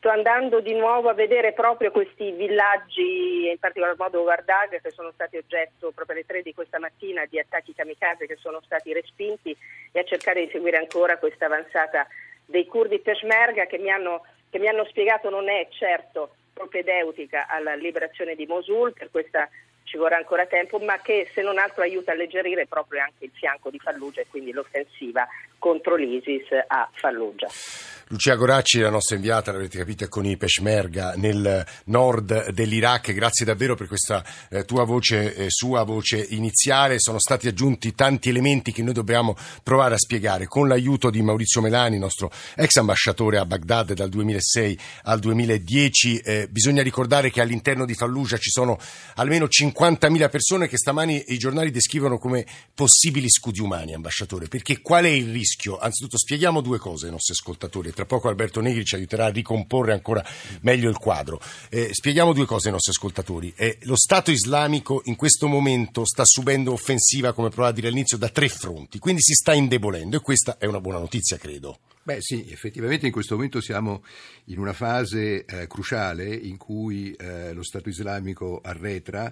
Sto 0.00 0.08
andando 0.08 0.60
di 0.60 0.72
nuovo 0.72 1.10
a 1.10 1.14
vedere 1.14 1.52
proprio 1.52 1.90
questi 1.90 2.32
villaggi, 2.32 3.50
in 3.50 3.58
particolar 3.58 3.96
modo 3.98 4.22
Wardag, 4.22 4.80
che 4.80 4.90
sono 4.92 5.10
stati 5.12 5.36
oggetto 5.36 5.92
proprio 5.94 6.16
alle 6.16 6.24
tre 6.24 6.40
di 6.40 6.54
questa 6.54 6.78
mattina 6.78 7.26
di 7.26 7.38
attacchi 7.38 7.74
kamikaze 7.74 8.26
che 8.26 8.36
sono 8.36 8.62
stati 8.64 8.94
respinti 8.94 9.54
e 9.92 10.00
a 10.00 10.04
cercare 10.04 10.42
di 10.42 10.50
seguire 10.50 10.78
ancora 10.78 11.18
questa 11.18 11.44
avanzata 11.44 12.06
dei 12.46 12.64
curdi 12.64 12.98
Peshmerga 13.00 13.66
che 13.66 13.76
mi 13.76 13.90
hanno, 13.90 14.24
che 14.48 14.58
mi 14.58 14.68
hanno 14.68 14.86
spiegato 14.86 15.28
non 15.28 15.50
è 15.50 15.68
certo 15.68 16.34
propedeutica 16.54 17.46
alla 17.46 17.74
liberazione 17.74 18.34
di 18.34 18.46
Mosul, 18.46 18.94
per 18.94 19.10
questa 19.10 19.50
ci 19.84 19.98
vorrà 19.98 20.16
ancora 20.16 20.46
tempo, 20.46 20.78
ma 20.78 20.98
che 21.02 21.28
se 21.30 21.42
non 21.42 21.58
altro 21.58 21.82
aiuta 21.82 22.12
a 22.12 22.14
alleggerire 22.14 22.66
proprio 22.66 23.02
anche 23.02 23.26
il 23.26 23.32
fianco 23.34 23.68
di 23.68 23.78
Fallujah 23.78 24.22
e 24.22 24.26
quindi 24.30 24.52
l'offensiva 24.52 25.28
contro 25.58 25.94
l'ISIS 25.96 26.48
a 26.68 26.88
Fallujah. 26.90 27.99
Lucia 28.12 28.34
Goracci, 28.34 28.80
la 28.80 28.90
nostra 28.90 29.14
inviata, 29.14 29.52
l'avrete 29.52 29.78
capito, 29.78 30.02
è 30.02 30.08
con 30.08 30.26
i 30.26 30.36
Peshmerga 30.36 31.12
nel 31.14 31.64
nord 31.84 32.50
dell'Iraq. 32.50 33.12
Grazie 33.12 33.44
davvero 33.44 33.76
per 33.76 33.86
questa 33.86 34.24
eh, 34.48 34.64
tua 34.64 34.82
voce, 34.82 35.32
eh, 35.36 35.46
sua 35.48 35.84
voce 35.84 36.26
iniziale. 36.30 36.98
Sono 36.98 37.20
stati 37.20 37.46
aggiunti 37.46 37.94
tanti 37.94 38.28
elementi 38.28 38.72
che 38.72 38.82
noi 38.82 38.94
dobbiamo 38.94 39.36
provare 39.62 39.94
a 39.94 39.96
spiegare. 39.96 40.48
Con 40.48 40.66
l'aiuto 40.66 41.08
di 41.08 41.22
Maurizio 41.22 41.60
Melani, 41.60 41.98
nostro 41.98 42.32
ex 42.56 42.74
ambasciatore 42.78 43.38
a 43.38 43.46
Baghdad 43.46 43.92
dal 43.92 44.08
2006 44.08 44.78
al 45.04 45.20
2010, 45.20 46.18
eh, 46.18 46.48
bisogna 46.50 46.82
ricordare 46.82 47.30
che 47.30 47.40
all'interno 47.40 47.84
di 47.84 47.94
Fallujah 47.94 48.38
ci 48.38 48.50
sono 48.50 48.76
almeno 49.14 49.46
50.000 49.46 50.28
persone 50.28 50.66
che 50.66 50.78
stamani 50.78 51.26
i 51.28 51.38
giornali 51.38 51.70
descrivono 51.70 52.18
come 52.18 52.44
possibili 52.74 53.30
scudi 53.30 53.60
umani, 53.60 53.94
ambasciatore. 53.94 54.48
Perché 54.48 54.80
qual 54.80 55.04
è 55.04 55.10
il 55.10 55.30
rischio? 55.30 55.78
Anzitutto 55.78 56.18
spieghiamo 56.18 56.60
due 56.60 56.78
cose 56.78 57.06
ai 57.06 57.12
nostri 57.12 57.34
ascoltatori 57.34 57.98
tra 58.00 58.06
poco 58.06 58.28
Alberto 58.28 58.60
Negri 58.60 58.84
ci 58.84 58.94
aiuterà 58.94 59.26
a 59.26 59.30
ricomporre 59.30 59.92
ancora 59.92 60.24
meglio 60.62 60.88
il 60.88 60.96
quadro. 60.96 61.40
Eh, 61.68 61.90
spieghiamo 61.92 62.32
due 62.32 62.46
cose 62.46 62.68
ai 62.68 62.72
nostri 62.72 62.92
ascoltatori. 62.92 63.52
Eh, 63.56 63.78
lo 63.82 63.96
Stato 63.96 64.30
islamico 64.30 65.02
in 65.04 65.16
questo 65.16 65.46
momento 65.46 66.06
sta 66.06 66.24
subendo 66.24 66.72
offensiva, 66.72 67.32
come 67.32 67.48
provava 67.48 67.72
a 67.72 67.74
dire 67.74 67.88
all'inizio, 67.88 68.16
da 68.16 68.28
tre 68.28 68.48
fronti, 68.48 68.98
quindi 68.98 69.20
si 69.20 69.34
sta 69.34 69.52
indebolendo 69.52 70.16
e 70.16 70.20
questa 70.20 70.56
è 70.58 70.64
una 70.64 70.80
buona 70.80 70.98
notizia, 70.98 71.36
credo. 71.36 71.78
Beh 72.02 72.16
sì, 72.20 72.50
effettivamente 72.50 73.06
in 73.06 73.12
questo 73.12 73.34
momento 73.34 73.60
siamo 73.60 74.02
in 74.46 74.58
una 74.58 74.72
fase 74.72 75.44
eh, 75.44 75.66
cruciale 75.66 76.34
in 76.34 76.56
cui 76.56 77.12
eh, 77.12 77.52
lo 77.52 77.62
Stato 77.62 77.90
islamico 77.90 78.60
arretra, 78.62 79.30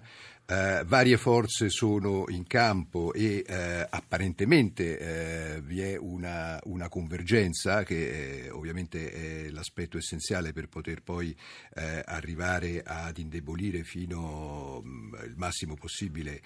eh, 0.50 0.82
varie 0.86 1.18
forze 1.18 1.68
sono 1.68 2.24
in 2.28 2.46
campo 2.46 3.12
e 3.12 3.44
eh, 3.46 3.86
apparentemente 3.90 4.98
eh, 4.98 5.60
vi 5.60 5.82
è 5.82 5.98
una, 5.98 6.58
una 6.64 6.88
convergenza 6.88 7.82
che 7.82 8.46
eh, 8.46 8.50
ovviamente 8.50 9.10
è 9.10 9.50
l'aspetto 9.50 9.98
essenziale 9.98 10.54
per 10.54 10.68
poter 10.68 11.02
poi 11.02 11.36
arrivare 11.78 12.82
ad 12.82 13.18
indebolire 13.18 13.84
fino 13.84 14.80
mh, 14.82 14.88
mm, 14.88 15.14
massimo 15.36 15.74
possibile 15.74 16.40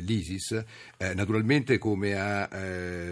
l'ISIS. 0.00 0.62
naturalmente 1.14 1.78
come 1.78 2.14
ha 2.14 2.48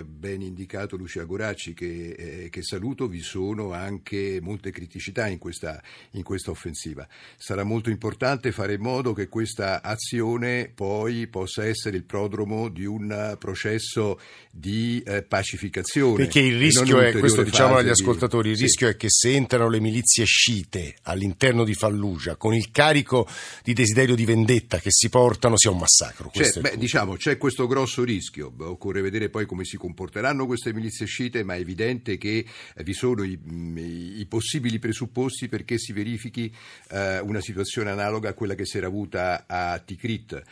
ben 0.04 0.42
indicato 0.42 0.96
Lucia 0.96 1.24
Goracci 1.24 1.74
che, 2.14 2.48
che, 2.50 2.62
saluto 2.62 3.08
vi 3.08 3.20
sono 3.20 3.72
anche 3.72 4.38
molte 4.40 4.70
criticità 4.70 5.26
in 5.26 5.38
questa, 5.38 5.82
in 6.12 6.22
questa 6.22 6.50
offensiva. 6.50 7.06
Sarà 7.36 7.64
molto 7.64 7.90
importante 7.90 8.52
fare 8.52 8.74
in 8.74 8.80
modo 8.80 9.12
che 9.12 9.28
questa 9.28 9.82
azione 9.82 10.70
poi 10.74 11.26
possa 11.26 11.66
essere 11.66 11.96
il 11.96 12.04
prodromo 12.04 12.68
di 12.68 12.84
un 12.84 13.36
processo 13.38 14.20
di 14.50 15.02
eh, 15.06 15.22
pacificazione. 15.22 16.16
Perché 16.16 16.40
il 16.40 16.58
rischio 16.58 17.00
è, 17.00 17.12
questo 17.18 17.42
diciamo 17.42 17.76
agli 17.76 17.88
ascoltatori, 17.88 18.50
il 18.50 18.56
sì. 18.56 18.62
rischio 18.64 18.88
è 18.88 18.96
che 18.96 19.08
se 19.08 19.32
entrano 19.32 19.68
le 19.68 19.80
milizie 19.80 20.24
sciite 20.24 20.96
all'interno 21.02 21.64
di 21.64 21.74
Fallujah 21.74 22.36
con 22.36 22.54
il 22.54 22.70
carico 22.70 23.26
di 23.62 23.72
desiderio 23.72 24.14
di 24.14 24.24
vendetta 24.24 24.78
che 24.78 24.90
si 24.90 25.08
portano 25.08 25.56
sia 25.56 25.70
un 25.70 25.78
massacro. 25.78 26.30
Cioè, 26.32 26.60
beh, 26.60 26.76
diciamo, 26.76 27.16
c'è 27.16 27.38
questo 27.38 27.66
grosso 27.66 28.04
rischio, 28.04 28.52
occorre 28.58 29.00
vedere 29.00 29.28
poi 29.28 29.46
come 29.46 29.64
si 29.64 29.76
comporteranno 29.76 30.46
queste 30.46 30.72
milizie 30.72 31.06
sciite, 31.06 31.42
ma 31.44 31.54
è 31.54 31.60
evidente 31.60 32.01
che 32.02 32.44
eh, 32.74 32.82
vi 32.82 32.92
sono 32.92 33.22
i, 33.22 33.38
i, 33.76 34.20
i, 34.20 34.26
possibili 34.26 34.78
presupposti 34.78 35.48
perché 35.48 35.78
si 35.78 35.92
verifichi 35.92 36.52
eh, 36.90 37.20
una 37.20 37.40
situazione 37.40 37.90
analoga 37.90 38.30
a 38.30 38.34
quella 38.34 38.54
che 38.54 38.66
si 38.66 38.78
era 38.78 38.86
avuta 38.86 39.44
a 39.46 39.78
Tikrit. 39.78 40.42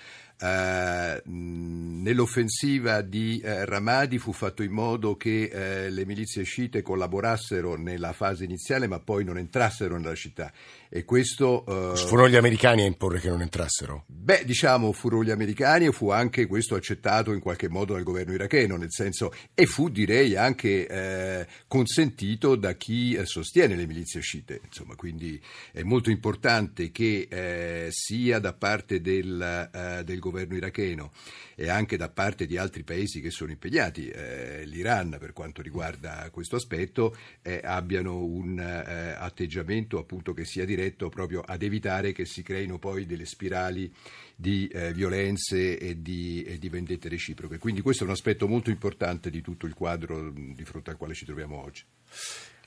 Uh, 0.40 1.20
nell'offensiva 1.24 3.02
di 3.02 3.42
uh, 3.44 3.64
Ramadi 3.64 4.18
fu 4.18 4.32
fatto 4.32 4.62
in 4.62 4.72
modo 4.72 5.16
che 5.16 5.50
uh, 5.52 5.92
le 5.92 6.06
milizie 6.06 6.44
sciite 6.44 6.80
collaborassero 6.80 7.76
nella 7.76 8.14
fase 8.14 8.44
iniziale 8.44 8.86
ma 8.86 9.00
poi 9.00 9.22
non 9.22 9.36
entrassero 9.36 9.98
nella 9.98 10.14
città 10.14 10.50
e 10.92 11.04
questo, 11.04 11.62
uh, 11.68 11.94
furono 11.94 12.28
gli 12.28 12.34
americani 12.34 12.82
a 12.82 12.86
imporre 12.86 13.20
che 13.20 13.28
non 13.28 13.42
entrassero? 13.42 14.02
Beh, 14.08 14.42
diciamo, 14.44 14.90
furono 14.92 15.22
gli 15.22 15.30
americani 15.30 15.86
e 15.86 15.92
fu 15.92 16.10
anche 16.10 16.46
questo 16.46 16.74
accettato 16.74 17.32
in 17.32 17.38
qualche 17.38 17.68
modo 17.68 17.92
dal 17.92 18.02
governo 18.02 18.32
iracheno, 18.32 18.76
nel 18.76 18.90
senso, 18.90 19.32
e 19.54 19.66
fu 19.66 19.88
direi 19.88 20.34
anche 20.34 20.88
eh, 20.88 21.46
consentito 21.68 22.56
da 22.56 22.72
chi 22.72 23.14
eh, 23.14 23.24
sostiene 23.24 23.76
le 23.76 23.86
milizie 23.86 24.20
sciite. 24.20 24.60
Insomma, 24.64 24.96
quindi 24.96 25.40
è 25.70 25.82
molto 25.82 26.10
importante 26.10 26.90
che 26.90 27.28
eh, 27.30 27.86
sia 27.90 28.40
da 28.40 28.52
parte 28.52 29.00
del, 29.00 29.70
eh, 29.72 30.02
del, 30.02 30.18
governo 30.18 30.29
iracheno 30.38 31.12
e 31.54 31.68
anche 31.68 31.96
da 31.96 32.08
parte 32.08 32.46
di 32.46 32.56
altri 32.56 32.82
paesi 32.82 33.20
che 33.20 33.30
sono 33.30 33.50
impegnati, 33.50 34.08
eh, 34.08 34.64
l'Iran 34.64 35.16
per 35.18 35.32
quanto 35.32 35.62
riguarda 35.62 36.28
questo 36.30 36.56
aspetto, 36.56 37.16
eh, 37.42 37.60
abbiano 37.62 38.24
un 38.24 38.58
atteggiamento 38.60 39.98
appunto 39.98 40.32
che 40.32 40.44
sia 40.44 40.64
diretto 40.64 40.80
diretto 40.80 41.08
proprio 41.08 41.40
ad 41.40 41.62
evitare 41.62 42.12
che 42.12 42.24
si 42.24 42.42
creino 42.42 42.78
poi 42.78 43.06
delle 43.06 43.26
spirali 43.26 43.92
di 44.34 44.66
eh, 44.68 44.92
violenze 44.92 45.78
e 45.78 46.00
di, 46.00 46.42
e 46.42 46.58
di, 46.58 46.68
vendette 46.68 47.08
reciproche. 47.08 47.58
Quindi 47.58 47.82
questo 47.82 48.04
è 48.04 48.06
un 48.06 48.12
aspetto 48.12 48.48
molto 48.48 48.70
importante 48.70 49.30
di 49.30 49.42
tutto 49.42 49.66
il 49.66 49.74
quadro 49.74 50.30
di 50.30 50.64
fronte 50.64 50.90
al 50.90 50.96
quale 50.96 51.14
ci 51.14 51.24
troviamo 51.24 51.62
oggi. 51.62 51.84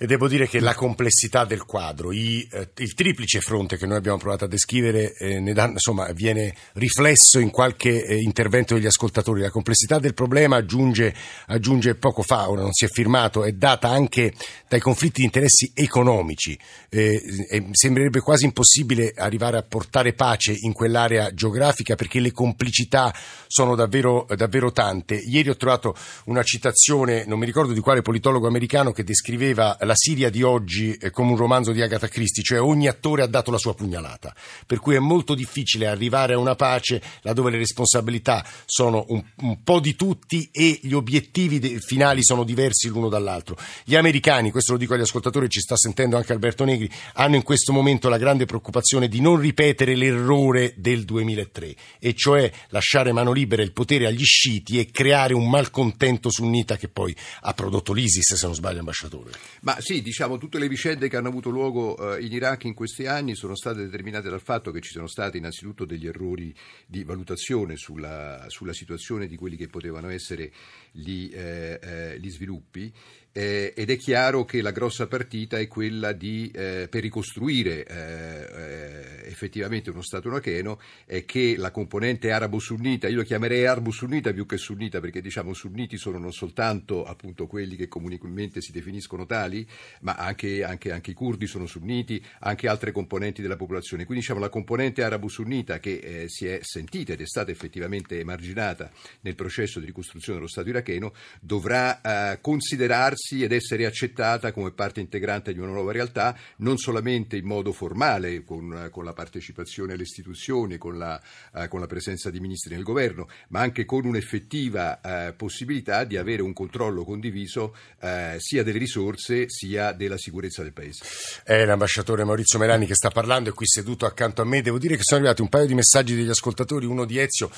E 0.03 0.05
devo 0.05 0.27
dire 0.27 0.49
che 0.49 0.59
la 0.59 0.73
complessità 0.73 1.45
del 1.45 1.63
quadro, 1.63 2.11
i, 2.11 2.45
eh, 2.51 2.71
il 2.79 2.93
triplice 2.93 3.39
fronte 3.39 3.77
che 3.77 3.85
noi 3.85 3.95
abbiamo 3.95 4.17
provato 4.17 4.43
a 4.43 4.49
descrivere, 4.49 5.15
eh, 5.15 5.39
da, 5.53 5.69
insomma, 5.69 6.11
viene 6.11 6.53
riflesso 6.73 7.39
in 7.39 7.49
qualche 7.49 8.05
eh, 8.05 8.17
intervento 8.17 8.73
degli 8.73 8.85
ascoltatori. 8.85 9.39
La 9.39 9.49
complessità 9.49 9.99
del 9.99 10.13
problema 10.13 10.57
aggiunge, 10.57 11.15
aggiunge, 11.45 11.95
poco 11.95 12.21
fa, 12.21 12.49
ora 12.49 12.63
non 12.63 12.73
si 12.73 12.83
è 12.83 12.89
firmato, 12.89 13.45
è 13.45 13.53
data 13.53 13.87
anche 13.91 14.33
dai 14.67 14.81
conflitti 14.81 15.21
di 15.21 15.25
interessi 15.27 15.71
economici. 15.73 16.59
Eh, 16.89 17.69
sembrerebbe 17.71 18.19
quasi 18.19 18.43
impossibile 18.43 19.13
arrivare 19.15 19.55
a 19.55 19.63
portare 19.63 20.11
pace 20.11 20.51
in 20.51 20.73
quell'area 20.73 21.33
geografica 21.33 21.95
perché 21.95 22.19
le 22.19 22.33
complicità 22.33 23.15
sono 23.47 23.73
davvero, 23.73 24.25
davvero 24.35 24.73
tante. 24.73 25.15
Ieri 25.15 25.47
ho 25.47 25.55
trovato 25.55 25.95
una 26.25 26.43
citazione, 26.43 27.23
non 27.25 27.39
mi 27.39 27.45
ricordo 27.45 27.71
di 27.71 27.79
quale 27.79 28.01
politologo 28.01 28.47
americano, 28.47 28.91
che 28.91 29.05
descriveva 29.05 29.77
la 29.79 29.91
Siria 29.95 30.29
di 30.29 30.41
oggi 30.41 30.97
come 31.11 31.31
un 31.31 31.37
romanzo 31.37 31.71
di 31.71 31.81
Agatha 31.81 32.07
Christie, 32.07 32.43
cioè 32.43 32.61
ogni 32.61 32.87
attore 32.87 33.21
ha 33.21 33.27
dato 33.27 33.51
la 33.51 33.57
sua 33.57 33.73
pugnalata, 33.73 34.35
per 34.65 34.79
cui 34.79 34.95
è 34.95 34.99
molto 34.99 35.35
difficile 35.35 35.87
arrivare 35.87 36.33
a 36.33 36.37
una 36.37 36.55
pace 36.55 37.01
laddove 37.21 37.51
le 37.51 37.57
responsabilità 37.57 38.45
sono 38.65 39.05
un, 39.09 39.23
un 39.37 39.63
po' 39.63 39.79
di 39.79 39.95
tutti 39.95 40.49
e 40.51 40.79
gli 40.81 40.93
obiettivi 40.93 41.59
de- 41.59 41.79
finali 41.79 42.23
sono 42.23 42.43
diversi 42.43 42.87
l'uno 42.87 43.09
dall'altro. 43.09 43.57
Gli 43.83 43.95
americani, 43.95 44.51
questo 44.51 44.73
lo 44.73 44.77
dico 44.77 44.93
agli 44.93 45.01
ascoltatori, 45.01 45.49
ci 45.49 45.59
sta 45.59 45.75
sentendo 45.75 46.17
anche 46.17 46.33
Alberto 46.33 46.65
Negri, 46.65 46.89
hanno 47.13 47.35
in 47.35 47.43
questo 47.43 47.71
momento 47.71 48.09
la 48.09 48.17
grande 48.17 48.45
preoccupazione 48.45 49.07
di 49.07 49.21
non 49.21 49.37
ripetere 49.39 49.95
l'errore 49.95 50.73
del 50.77 51.05
2003, 51.05 51.75
e 51.99 52.13
cioè 52.13 52.51
lasciare 52.69 53.11
mano 53.11 53.31
libera 53.31 53.61
il 53.61 53.71
potere 53.71 54.05
agli 54.05 54.23
sciiti 54.23 54.79
e 54.79 54.91
creare 54.91 55.33
un 55.33 55.49
malcontento 55.49 56.29
sunnita 56.29 56.77
che 56.77 56.87
poi 56.87 57.15
ha 57.41 57.53
prodotto 57.53 57.93
l'ISIS, 57.93 58.35
se 58.35 58.45
non 58.45 58.55
sbaglio, 58.55 58.79
ambasciatore. 58.79 59.31
Ma 59.61 59.72
ma 59.73 59.81
sì, 59.81 60.03
diciamo, 60.03 60.37
tutte 60.37 60.59
le 60.59 60.67
vicende 60.67 61.09
che 61.09 61.17
hanno 61.17 61.29
avuto 61.29 61.49
luogo 61.49 62.15
eh, 62.15 62.23
in 62.23 62.31
Iraq 62.31 62.65
in 62.65 62.75
questi 62.75 63.07
anni 63.07 63.33
sono 63.33 63.55
state 63.55 63.81
determinate 63.81 64.29
dal 64.29 64.41
fatto 64.41 64.69
che 64.69 64.81
ci 64.81 64.91
sono 64.91 65.07
stati 65.07 65.37
innanzitutto 65.37 65.85
degli 65.85 66.05
errori 66.05 66.53
di 66.85 67.03
valutazione 67.03 67.75
sulla, 67.75 68.45
sulla 68.49 68.73
situazione 68.73 69.25
di 69.25 69.35
quelli 69.35 69.55
che 69.55 69.67
potevano 69.67 70.09
essere 70.09 70.51
gli, 70.91 71.31
eh, 71.33 71.79
eh, 71.81 72.19
gli 72.19 72.29
sviluppi 72.29 72.93
eh, 73.35 73.73
ed 73.75 73.89
è 73.89 73.97
chiaro 73.97 74.45
che 74.45 74.61
la 74.61 74.69
grossa 74.69 75.07
partita 75.07 75.57
è 75.57 75.67
quella 75.67 76.11
di, 76.11 76.51
eh, 76.53 76.87
per 76.87 77.01
ricostruire 77.01 77.83
eh, 77.83 78.92
effettivamente 79.33 79.89
uno 79.89 80.01
Stato 80.01 80.29
iracheno 80.29 80.79
è 81.05 81.25
che 81.25 81.55
la 81.57 81.71
componente 81.71 82.31
arabo-sunnita, 82.31 83.07
io 83.07 83.17
lo 83.17 83.23
chiamerei 83.23 83.65
arabo-sunnita 83.65 84.31
più 84.31 84.45
che 84.45 84.57
sunnita 84.57 84.99
perché 84.99 85.21
diciamo 85.21 85.53
sunniti 85.53 85.97
sono 85.97 86.17
non 86.17 86.31
soltanto 86.31 87.03
appunto 87.03 87.47
quelli 87.47 87.75
che 87.75 87.87
comunemente 87.87 88.61
si 88.61 88.71
definiscono 88.71 89.25
tali, 89.25 89.67
ma 90.01 90.15
anche, 90.15 90.63
anche, 90.63 90.91
anche 90.91 91.11
i 91.11 91.13
curdi 91.13 91.47
sono 91.47 91.65
sunniti, 91.65 92.23
anche 92.39 92.67
altre 92.67 92.91
componenti 92.91 93.41
della 93.41 93.55
popolazione. 93.55 94.05
Quindi 94.05 94.23
diciamo 94.23 94.39
la 94.39 94.49
componente 94.49 95.03
arabo-sunnita 95.03 95.79
che 95.79 95.95
eh, 95.97 96.29
si 96.29 96.45
è 96.47 96.59
sentita 96.61 97.13
ed 97.13 97.21
è 97.21 97.25
stata 97.25 97.51
effettivamente 97.51 98.19
emarginata 98.19 98.91
nel 99.21 99.35
processo 99.35 99.79
di 99.79 99.85
ricostruzione 99.87 100.37
dello 100.37 100.49
Stato 100.49 100.69
iracheno 100.69 101.13
dovrà 101.41 102.33
eh, 102.33 102.39
considerarsi 102.41 103.43
ed 103.43 103.51
essere 103.51 103.85
accettata 103.85 104.51
come 104.51 104.71
parte 104.71 104.99
integrante 104.99 105.53
di 105.53 105.59
una 105.59 105.71
nuova 105.71 105.91
realtà, 105.91 106.37
non 106.57 106.77
solamente 106.77 107.37
in 107.37 107.45
modo 107.45 107.71
formale 107.71 108.43
con, 108.43 108.89
con 108.91 109.03
la 109.03 109.13
parte 109.13 109.32
partecipazione 109.33 109.93
alle 109.93 110.03
istituzioni, 110.03 110.77
con 110.77 110.97
la, 110.97 111.19
eh, 111.55 111.67
con 111.67 111.79
la 111.79 111.87
presenza 111.87 112.29
di 112.29 112.39
ministri 112.39 112.75
nel 112.75 112.83
governo, 112.83 113.27
ma 113.49 113.61
anche 113.61 113.85
con 113.85 114.05
un'effettiva 114.05 115.01
eh, 115.01 115.33
possibilità 115.33 116.03
di 116.03 116.17
avere 116.17 116.43
un 116.43 116.53
controllo 116.53 117.03
condiviso 117.03 117.75
eh, 117.99 118.35
sia 118.37 118.61
delle 118.61 118.77
risorse 118.77 119.49
sia 119.49 119.91
della 119.91 120.17
sicurezza 120.17 120.61
del 120.61 120.73
Paese. 120.73 121.03
È 121.43 121.65
l'ambasciatore 121.65 122.23
Maurizio 122.23 122.59
Merani 122.59 122.85
che 122.85 122.95
sta 122.95 123.09
parlando, 123.09 123.49
è 123.49 123.53
qui 123.53 123.65
seduto 123.65 124.05
accanto 124.05 124.41
a 124.43 124.45
me. 124.45 124.61
Devo 124.61 124.77
dire 124.77 124.95
che 124.95 125.03
sono 125.03 125.21
arrivati 125.21 125.41
un 125.41 125.49
paio 125.49 125.65
di 125.65 125.73
messaggi 125.73 126.15
degli 126.15 126.29
ascoltatori, 126.29 126.85
uno 126.85 127.05
di 127.05 127.17
Ezio 127.17 127.49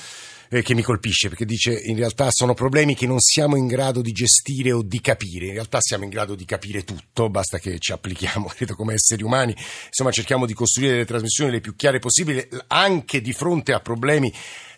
eh, 0.48 0.62
che 0.62 0.74
mi 0.74 0.82
colpisce 0.82 1.28
perché 1.28 1.44
dice 1.44 1.72
in 1.72 1.96
realtà 1.96 2.28
sono 2.30 2.54
problemi 2.54 2.94
che 2.94 3.06
non 3.06 3.20
siamo 3.20 3.56
in 3.56 3.66
grado 3.66 4.00
di 4.00 4.12
gestire 4.12 4.72
o 4.72 4.82
di 4.82 5.00
capire, 5.00 5.46
in 5.46 5.52
realtà 5.52 5.80
siamo 5.80 6.04
in 6.04 6.10
grado 6.10 6.34
di 6.34 6.44
capire 6.44 6.84
tutto, 6.84 7.28
basta 7.28 7.58
che 7.58 7.78
ci 7.78 7.92
applichiamo, 7.92 8.46
credo 8.54 8.74
come 8.74 8.94
esseri 8.94 9.22
umani, 9.22 9.54
insomma 9.86 10.10
cerchiamo 10.10 10.46
di 10.46 10.54
costruire 10.54 10.92
delle 10.92 11.04
trasmissioni 11.04 11.50
le 11.56 11.60
più 11.60 11.74
chiare 11.74 11.98
possibili 11.98 12.46
anche 12.68 13.20
di 13.20 13.32
fronte 13.32 13.72
a 13.72 13.80
problemi 13.80 14.32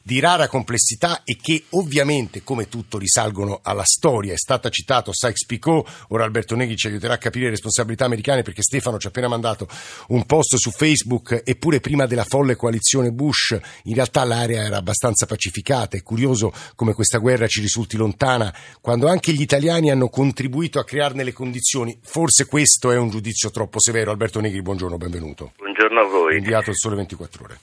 di 0.08 0.20
rara 0.20 0.49
complessità 0.49 1.20
e 1.23 1.37
che 1.37 1.64
ovviamente, 1.73 2.42
come 2.42 2.70
tutto, 2.70 2.97
risalgono 2.97 3.61
alla 3.62 3.85
storia. 3.85 4.32
È 4.32 4.38
stata 4.38 4.70
citato 4.70 5.12
Sykes-Picot, 5.12 6.06
ora 6.08 6.25
Alberto 6.25 6.56
Negri 6.56 6.76
ci 6.76 6.87
aiuterà 6.87 7.12
a 7.14 7.18
capire 7.18 7.44
le 7.44 7.50
responsabilità 7.50 8.06
americane 8.06 8.40
perché 8.40 8.62
Stefano 8.62 8.97
ci 8.97 9.06
ha 9.06 9.11
appena 9.11 9.28
mandato 9.28 9.68
un 10.08 10.25
post 10.25 10.56
su 10.56 10.70
Facebook, 10.70 11.42
eppure 11.44 11.80
prima 11.80 12.06
della 12.06 12.25
folle 12.25 12.56
coalizione 12.56 13.11
Bush 13.11 13.58
in 13.82 13.94
realtà 13.94 14.25
l'area 14.25 14.64
era 14.64 14.78
abbastanza 14.78 15.26
pacificata. 15.26 15.99
È 15.99 16.02
curioso 16.02 16.54
come 16.75 16.94
questa 16.94 17.18
guerra 17.18 17.47
ci 17.47 17.61
risulti 17.61 17.99
lontana 17.99 18.54
quando 18.80 19.08
anche 19.08 19.35
gli 19.35 19.42
italiani 19.42 19.90
hanno 19.90 20.08
contribuito 20.08 20.78
a 20.78 20.85
crearne 20.85 21.23
le 21.23 21.35
condizioni. 21.35 21.99
Forse 22.02 22.47
questo 22.47 22.90
è 22.92 22.97
un 22.97 23.11
giudizio 23.11 23.50
troppo 23.50 23.78
severo. 23.78 24.11
Alberto 24.11 24.40
Negri, 24.40 24.62
buongiorno, 24.62 24.97
benvenuto. 24.97 25.52
Buongiorno 25.78 26.00
a 26.00 26.11
voi. 26.11 26.37
Inviato 26.38 26.70
il 26.70 26.76
sole 26.76 26.97
24 26.97 27.44
ore. 27.44 27.56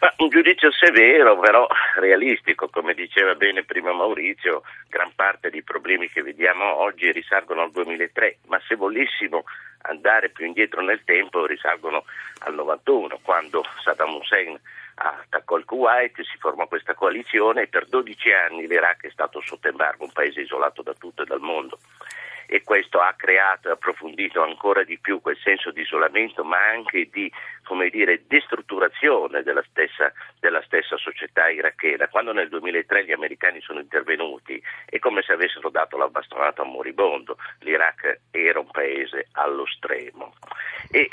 Ma 0.00 0.14
un 0.18 0.28
giudizio 0.28 0.70
severo, 0.70 1.36
però 1.40 1.66
realistico, 1.98 2.68
come 2.68 2.94
diceva 2.94 3.34
bene 3.34 3.64
prima 3.64 3.92
Maurizio, 3.92 4.62
gran 4.88 5.10
parte 5.16 5.50
dei 5.50 5.64
problemi 5.64 6.08
che 6.08 6.22
vediamo 6.22 6.62
oggi 6.76 7.10
risalgono 7.10 7.62
al 7.62 7.72
2003, 7.72 8.38
ma 8.46 8.60
se 8.68 8.76
volessimo 8.76 9.42
andare 9.82 10.28
più 10.28 10.46
indietro 10.46 10.80
nel 10.80 11.02
tempo 11.02 11.44
risalgono 11.44 12.04
al 12.44 12.54
91, 12.54 13.18
quando 13.22 13.64
Saddam 13.82 14.14
Hussein 14.14 14.56
attaccò 14.94 15.56
il 15.56 15.64
Kuwait, 15.64 16.20
si 16.22 16.38
formò 16.38 16.68
questa 16.68 16.94
coalizione 16.94 17.62
e 17.62 17.66
per 17.66 17.86
12 17.86 18.30
anni 18.30 18.68
l'Iraq 18.68 19.06
è 19.06 19.10
stato 19.10 19.40
sotto 19.40 19.66
embargo, 19.66 20.04
un 20.04 20.12
paese 20.12 20.42
isolato 20.42 20.82
da 20.82 20.94
tutto 20.96 21.22
e 21.22 21.26
dal 21.26 21.40
mondo 21.40 21.80
e 22.46 22.62
questo 22.62 23.00
ha 23.00 23.14
creato 23.16 23.68
e 23.68 23.72
approfondito 23.72 24.42
ancora 24.42 24.84
di 24.84 24.98
più 24.98 25.20
quel 25.20 25.36
senso 25.42 25.70
di 25.70 25.82
isolamento 25.82 26.44
ma 26.44 26.58
anche 26.58 27.08
di 27.10 27.30
come 27.66 27.90
dire, 27.90 28.22
destrutturazione 28.26 29.42
della 29.42 29.62
stessa, 29.68 30.12
della 30.38 30.62
stessa 30.62 30.96
società 30.96 31.50
irachena. 31.50 32.06
Quando 32.08 32.32
nel 32.32 32.48
2003 32.48 33.04
gli 33.04 33.12
americani 33.12 33.60
sono 33.60 33.80
intervenuti 33.80 34.62
è 34.86 34.98
come 35.00 35.22
se 35.22 35.32
avessero 35.32 35.68
dato 35.68 35.98
la 35.98 36.08
bastonata 36.08 36.62
a 36.62 36.64
un 36.64 36.70
moribondo, 36.70 37.36
l'Iraq 37.60 38.20
era 38.30 38.60
un 38.60 38.70
paese 38.70 39.26
allo 39.32 39.66
stremo. 39.66 40.34
E 40.90 41.08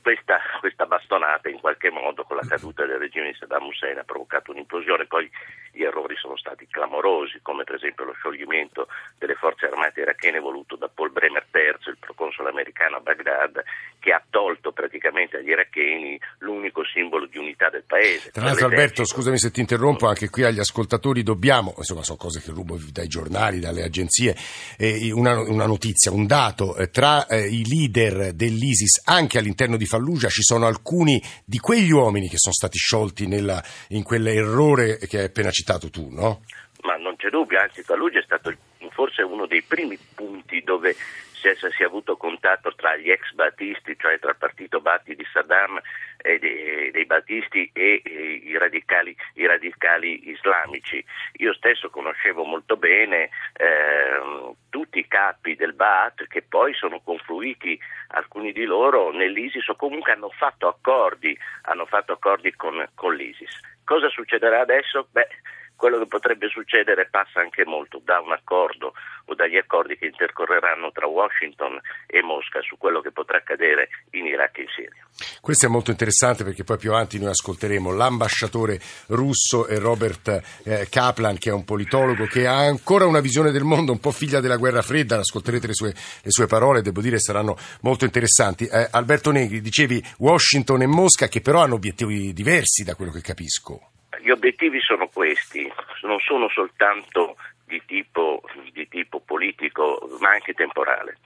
questa, 0.00 0.38
questa 0.60 0.86
bastonata 0.86 1.48
in 1.48 1.58
qualche 1.58 1.90
modo 1.90 2.22
con 2.22 2.36
la 2.36 2.46
caduta 2.46 2.86
del 2.86 2.98
regime 2.98 3.32
di 3.32 3.36
Saddam 3.36 3.66
Hussein 3.66 3.98
ha 3.98 4.04
provocato 4.04 4.52
un'implosione, 4.52 5.06
poi 5.06 5.28
gli 5.72 5.82
errori 5.82 6.14
sono 6.16 6.36
stati 6.36 6.68
clamorosi 6.68 7.40
come 7.42 7.64
per 7.64 7.74
esempio 7.74 8.04
lo 8.04 8.12
scioglimento 8.14 8.86
delle 9.18 9.34
forze 9.34 9.66
armate 9.66 10.00
irachene 10.02 10.38
voluto 10.38 10.75
da 10.76 10.88
Paul 10.92 11.10
Bremer 11.10 11.46
III, 11.52 11.90
il 11.92 11.96
proconsole 11.98 12.50
americano 12.50 12.96
a 12.96 13.00
Baghdad, 13.00 13.62
che 13.98 14.12
ha 14.12 14.22
tolto 14.30 14.72
praticamente 14.72 15.38
agli 15.38 15.48
iracheni 15.48 16.18
l'unico 16.38 16.84
simbolo 16.84 17.26
di 17.26 17.38
unità 17.38 17.68
del 17.70 17.82
paese. 17.84 18.30
Tra 18.30 18.44
l'altro 18.44 18.66
Alberto, 18.66 19.04
scusami 19.04 19.38
se 19.38 19.50
ti 19.50 19.60
interrompo, 19.60 20.06
anche 20.06 20.30
qui 20.30 20.44
agli 20.44 20.60
ascoltatori 20.60 21.22
dobbiamo, 21.22 21.74
insomma 21.76 22.02
sono 22.02 22.16
cose 22.16 22.40
che 22.40 22.52
rubo 22.52 22.78
dai 22.92 23.08
giornali, 23.08 23.58
dalle 23.58 23.82
agenzie, 23.82 24.36
eh, 24.78 25.10
una, 25.12 25.40
una, 25.40 25.66
notizia, 25.66 26.12
un 26.12 26.26
dato, 26.26 26.76
eh, 26.76 26.88
tra 26.90 27.26
eh, 27.26 27.48
i 27.48 27.66
leader 27.66 28.32
dell'ISIS 28.32 29.02
anche 29.06 29.38
all'interno 29.38 29.76
di 29.76 29.86
Fallujah 29.86 30.28
ci 30.28 30.42
sono 30.42 30.66
alcuni 30.66 31.20
di 31.44 31.58
quegli 31.58 31.90
uomini 31.90 32.28
che 32.28 32.38
sono 32.38 32.54
stati 32.54 32.78
sciolti 32.78 33.26
nella, 33.26 33.62
in 33.88 34.02
quell'errore 34.04 34.98
che 34.98 35.18
hai 35.18 35.24
appena 35.24 35.50
citato 35.50 35.90
tu, 35.90 36.08
no? 36.12 36.42
Ma 36.82 36.94
non 36.96 37.16
c'è 37.16 37.28
dubbio, 37.28 37.58
anzi 37.58 37.82
Fallujah 37.82 38.20
è 38.20 38.22
stato 38.22 38.50
forse 38.96 39.20
uno 39.20 39.44
dei 39.44 39.60
primi 39.60 39.98
punti 40.14 40.62
dove 40.62 40.94
si, 40.94 41.54
si 41.54 41.82
è 41.82 41.84
avuto 41.84 42.16
contatto 42.16 42.74
tra 42.74 42.96
gli 42.96 43.10
ex 43.10 43.32
battisti, 43.32 43.94
cioè 43.98 44.18
tra 44.18 44.30
il 44.30 44.36
partito 44.38 44.80
Batti 44.80 45.14
di 45.14 45.26
Saddam 45.30 45.78
e 46.16 46.38
dei, 46.38 46.90
dei 46.90 47.04
battisti 47.04 47.70
e, 47.74 48.00
e 48.02 48.40
i, 48.42 48.56
radicali, 48.56 49.14
i, 49.34 49.46
radicali, 49.46 50.30
islamici. 50.30 51.04
Io 51.34 51.52
stesso 51.52 51.90
conoscevo 51.90 52.44
molto 52.44 52.78
bene 52.78 53.28
eh, 53.52 54.54
tutti 54.70 54.98
i 54.98 55.06
capi 55.06 55.56
del 55.56 55.74
Baath 55.74 56.26
che 56.26 56.40
poi 56.40 56.72
sono 56.72 57.00
confluiti 57.00 57.78
alcuni 58.08 58.52
di 58.52 58.64
loro 58.64 59.12
nell'ISIS 59.12 59.68
o 59.68 59.76
comunque 59.76 60.12
hanno 60.12 60.30
fatto 60.30 60.68
accordi, 60.68 61.38
hanno 61.64 61.84
fatto 61.84 62.12
accordi 62.12 62.50
con, 62.54 62.82
con 62.94 63.14
l'ISIS. 63.14 63.60
Cosa 63.84 64.08
succederà 64.08 64.60
adesso? 64.60 65.06
Beh, 65.10 65.28
quello 65.76 65.98
che 65.98 66.06
potrebbe 66.06 66.48
succedere 66.48 67.08
passa 67.08 67.40
anche 67.40 67.64
molto 67.64 68.00
da 68.02 68.20
un 68.20 68.32
accordo 68.32 68.94
o 69.26 69.34
dagli 69.34 69.56
accordi 69.56 69.96
che 69.96 70.06
intercorreranno 70.06 70.90
tra 70.92 71.06
Washington 71.06 71.80
e 72.06 72.22
Mosca 72.22 72.60
su 72.62 72.76
quello 72.78 73.00
che 73.00 73.12
potrà 73.12 73.38
accadere 73.38 73.88
in 74.10 74.26
Iraq 74.26 74.58
e 74.58 74.62
in 74.62 74.68
Siria. 74.74 75.06
Questo 75.40 75.66
è 75.66 75.68
molto 75.68 75.90
interessante 75.90 76.44
perché 76.44 76.64
poi 76.64 76.76
più 76.76 76.90
avanti 76.90 77.18
noi 77.18 77.30
ascolteremo 77.30 77.92
l'ambasciatore 77.92 78.78
russo 79.08 79.66
Robert 79.78 80.60
eh, 80.64 80.88
Kaplan 80.88 81.38
che 81.38 81.50
è 81.50 81.52
un 81.52 81.64
politologo 81.64 82.26
che 82.26 82.46
ha 82.46 82.58
ancora 82.58 83.06
una 83.06 83.20
visione 83.20 83.50
del 83.50 83.64
mondo 83.64 83.92
un 83.92 84.00
po' 84.00 84.10
figlia 84.10 84.40
della 84.40 84.56
guerra 84.56 84.82
fredda, 84.82 85.18
ascolterete 85.18 85.68
le 85.68 85.74
sue, 85.74 85.88
le 85.88 86.30
sue 86.30 86.46
parole, 86.46 86.82
devo 86.82 87.00
dire 87.00 87.18
saranno 87.18 87.56
molto 87.82 88.04
interessanti. 88.04 88.66
Eh, 88.66 88.88
Alberto 88.90 89.30
Negri, 89.30 89.60
dicevi 89.60 90.02
Washington 90.18 90.82
e 90.82 90.86
Mosca 90.86 91.28
che 91.28 91.40
però 91.40 91.62
hanno 91.62 91.74
obiettivi 91.74 92.32
diversi 92.32 92.84
da 92.84 92.94
quello 92.94 93.12
che 93.12 93.20
capisco. 93.20 93.90
Gli 94.26 94.32
obiettivi 94.32 94.80
sono 94.80 95.06
questi, 95.06 95.72
non 96.02 96.18
sono 96.18 96.48
soltanto 96.48 97.36
di 97.64 97.80
tipo, 97.86 98.42
di 98.72 98.88
tipo, 98.88 99.20
politico 99.20 100.18
ma 100.18 100.30
anche 100.30 100.52
temporale. 100.52 101.18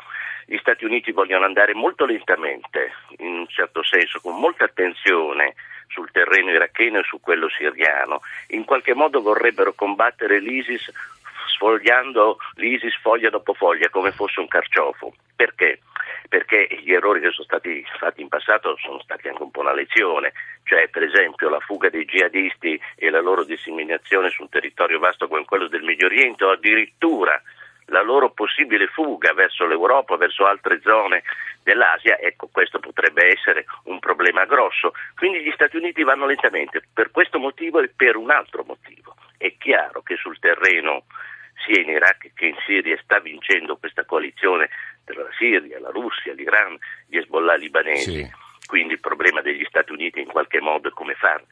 Gli 0.44 0.58
Stati 0.58 0.84
Uniti 0.84 1.10
vogliono 1.10 1.46
andare 1.46 1.72
molto 1.72 2.04
lentamente, 2.04 2.92
in 3.20 3.38
un 3.38 3.48
certo 3.48 3.82
senso, 3.82 4.20
con 4.20 4.38
molta 4.38 4.64
attenzione 4.64 5.54
sul 5.86 6.10
terreno 6.10 6.50
iracheno 6.50 6.98
e 6.98 7.04
su 7.04 7.20
quello 7.20 7.48
siriano. 7.48 8.20
In 8.48 8.66
qualche 8.66 8.92
modo 8.92 9.22
vorrebbero 9.22 9.72
combattere 9.72 10.38
l'ISIS 10.38 10.92
sfogliando 11.54 12.36
l'ISIS 12.56 12.98
foglia 13.00 13.30
dopo 13.30 13.54
foglia 13.54 13.88
come 13.88 14.12
fosse 14.12 14.40
un 14.40 14.46
carciofo. 14.46 15.14
Perché? 15.34 15.80
Perché 16.30 16.68
gli 16.84 16.92
errori 16.92 17.20
che 17.20 17.32
sono 17.32 17.42
stati 17.44 17.84
fatti 17.98 18.20
in 18.22 18.28
passato 18.28 18.76
sono 18.76 19.00
stati 19.00 19.26
anche 19.26 19.42
un 19.42 19.50
po' 19.50 19.60
una 19.60 19.74
lezione, 19.74 20.32
cioè 20.62 20.88
per 20.88 21.02
esempio 21.02 21.48
la 21.48 21.58
fuga 21.58 21.90
dei 21.90 22.04
jihadisti 22.04 22.80
e 22.94 23.10
la 23.10 23.20
loro 23.20 23.42
disseminazione 23.42 24.30
su 24.30 24.42
un 24.42 24.48
territorio 24.48 25.00
vasto 25.00 25.26
come 25.26 25.44
quello 25.44 25.66
del 25.66 25.82
Medio 25.82 26.06
Oriente 26.06 26.44
o 26.44 26.52
addirittura 26.52 27.42
la 27.86 28.02
loro 28.02 28.30
possibile 28.30 28.86
fuga 28.86 29.32
verso 29.32 29.66
l'Europa, 29.66 30.16
verso 30.16 30.46
altre 30.46 30.80
zone 30.82 31.24
dell'Asia, 31.64 32.20
ecco 32.20 32.48
questo 32.50 32.78
potrebbe 32.78 33.26
essere 33.26 33.64
un 33.84 33.98
problema 33.98 34.44
grosso. 34.44 34.92
Quindi 35.16 35.42
gli 35.42 35.50
Stati 35.50 35.76
Uniti 35.76 36.04
vanno 36.04 36.26
lentamente 36.26 36.80
per 36.94 37.10
questo 37.10 37.40
motivo 37.40 37.80
e 37.80 37.90
per 37.94 38.14
un 38.14 38.30
altro 38.30 38.62
motivo. 38.64 39.16
È 39.36 39.52
chiaro 39.58 40.02
che 40.02 40.14
sul 40.14 40.38
terreno 40.38 41.04
sia 41.66 41.82
in 41.82 41.90
Iraq 41.90 42.32
che 42.34 42.46
in 42.46 42.56
Siria 42.64 42.98
sta 43.02 43.18
vincendo 43.18 43.76
questa 43.76 44.04
coalizione 44.04 44.70
la 45.14 45.28
Siria, 45.36 45.80
la 45.80 45.90
Russia, 45.90 46.32
l'Iran, 46.32 46.76
gli 47.06 47.16
Hezbollah 47.16 47.54
libanesi. 47.54 48.12
Sì. 48.12 48.30
Quindi 48.66 48.94
il 48.94 49.00
problema 49.00 49.40
degli 49.40 49.64
Stati 49.64 49.92
Uniti 49.92 50.20
in 50.20 50.28
qualche 50.28 50.60
modo 50.60 50.88
è 50.88 50.92
come 50.92 51.14
far 51.14 51.42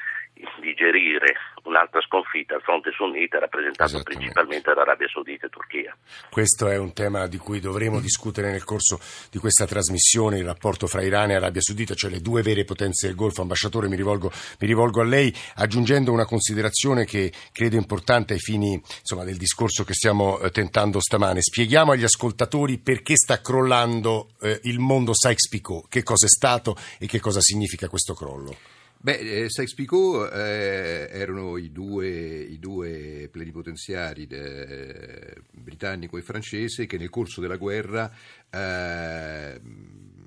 digerire 0.61 1.35
un'altra 1.65 2.01
sconfitta 2.01 2.55
al 2.55 2.63
fronte 2.63 2.91
sunnita 2.93 3.39
rappresentato 3.39 4.03
principalmente 4.03 4.73
da 4.73 4.83
Arabia 4.83 5.09
Saudita 5.09 5.47
e 5.47 5.49
Turchia. 5.49 5.97
Questo 6.31 6.69
è 6.69 6.77
un 6.77 6.93
tema 6.93 7.27
di 7.27 7.39
cui 7.39 7.61
dovremo 7.61 8.01
discutere 8.01 8.51
nel 8.51 8.65
corso 8.65 9.01
di 9.31 9.39
questa 9.39 9.67
trasmissione, 9.67 10.39
il 10.39 10.45
rapporto 10.45 10.87
fra 10.87 11.03
Iran 11.03 11.31
e 11.31 11.35
Arabia 11.35 11.61
Saudita, 11.61 11.95
cioè 11.95 12.11
le 12.11 12.21
due 12.21 12.43
vere 12.43 12.65
potenze 12.65 13.07
del 13.07 13.17
Golfo. 13.17 13.43
Ambasciatore, 13.43 13.89
mi 13.89 13.97
rivolgo, 13.97 14.31
mi 14.61 14.67
rivolgo 14.67 15.01
a 15.01 15.05
lei 15.05 15.35
aggiungendo 15.57 16.13
una 16.13 16.25
considerazione 16.25 17.05
che 17.05 17.33
credo 17.53 17.77
importante 17.77 18.35
ai 18.35 18.41
fini 18.41 18.75
insomma, 18.75 19.25
del 19.25 19.37
discorso 19.37 19.85
che 19.85 19.95
stiamo 19.95 20.39
eh, 20.41 20.51
tentando 20.51 21.01
stamane. 21.01 21.43
Spieghiamo 21.43 21.93
agli 21.93 22.05
ascoltatori 22.05 22.79
perché 22.79 23.17
sta 23.17 23.41
crollando 23.41 24.31
eh, 24.41 24.61
il 24.65 24.79
mondo 24.79 25.13
Sykes-Picot, 25.15 25.89
che 25.89 26.03
cosa 26.03 26.27
è 26.27 26.29
stato 26.29 26.77
e 26.99 27.07
che 27.07 27.21
cosa 27.21 27.41
significa 27.41 27.89
questo 27.89 28.15
crollo. 28.15 28.78
Beh, 29.01 29.45
eh, 29.45 29.49
Sykes-Picot 29.49 30.33
eh, 30.33 31.09
erano 31.13 31.57
i 31.57 31.71
due, 31.71 32.09
i 32.09 32.59
due 32.59 33.29
plenipotenziari 33.31 34.27
de, 34.27 35.41
britannico 35.53 36.19
e 36.19 36.23
francese 36.23 36.87
che 36.87 36.99
nel 36.99 37.09
corso 37.09 37.41
della 37.41 37.57
guerra 37.57 38.11
eh, 38.51 39.61
si 39.63 40.19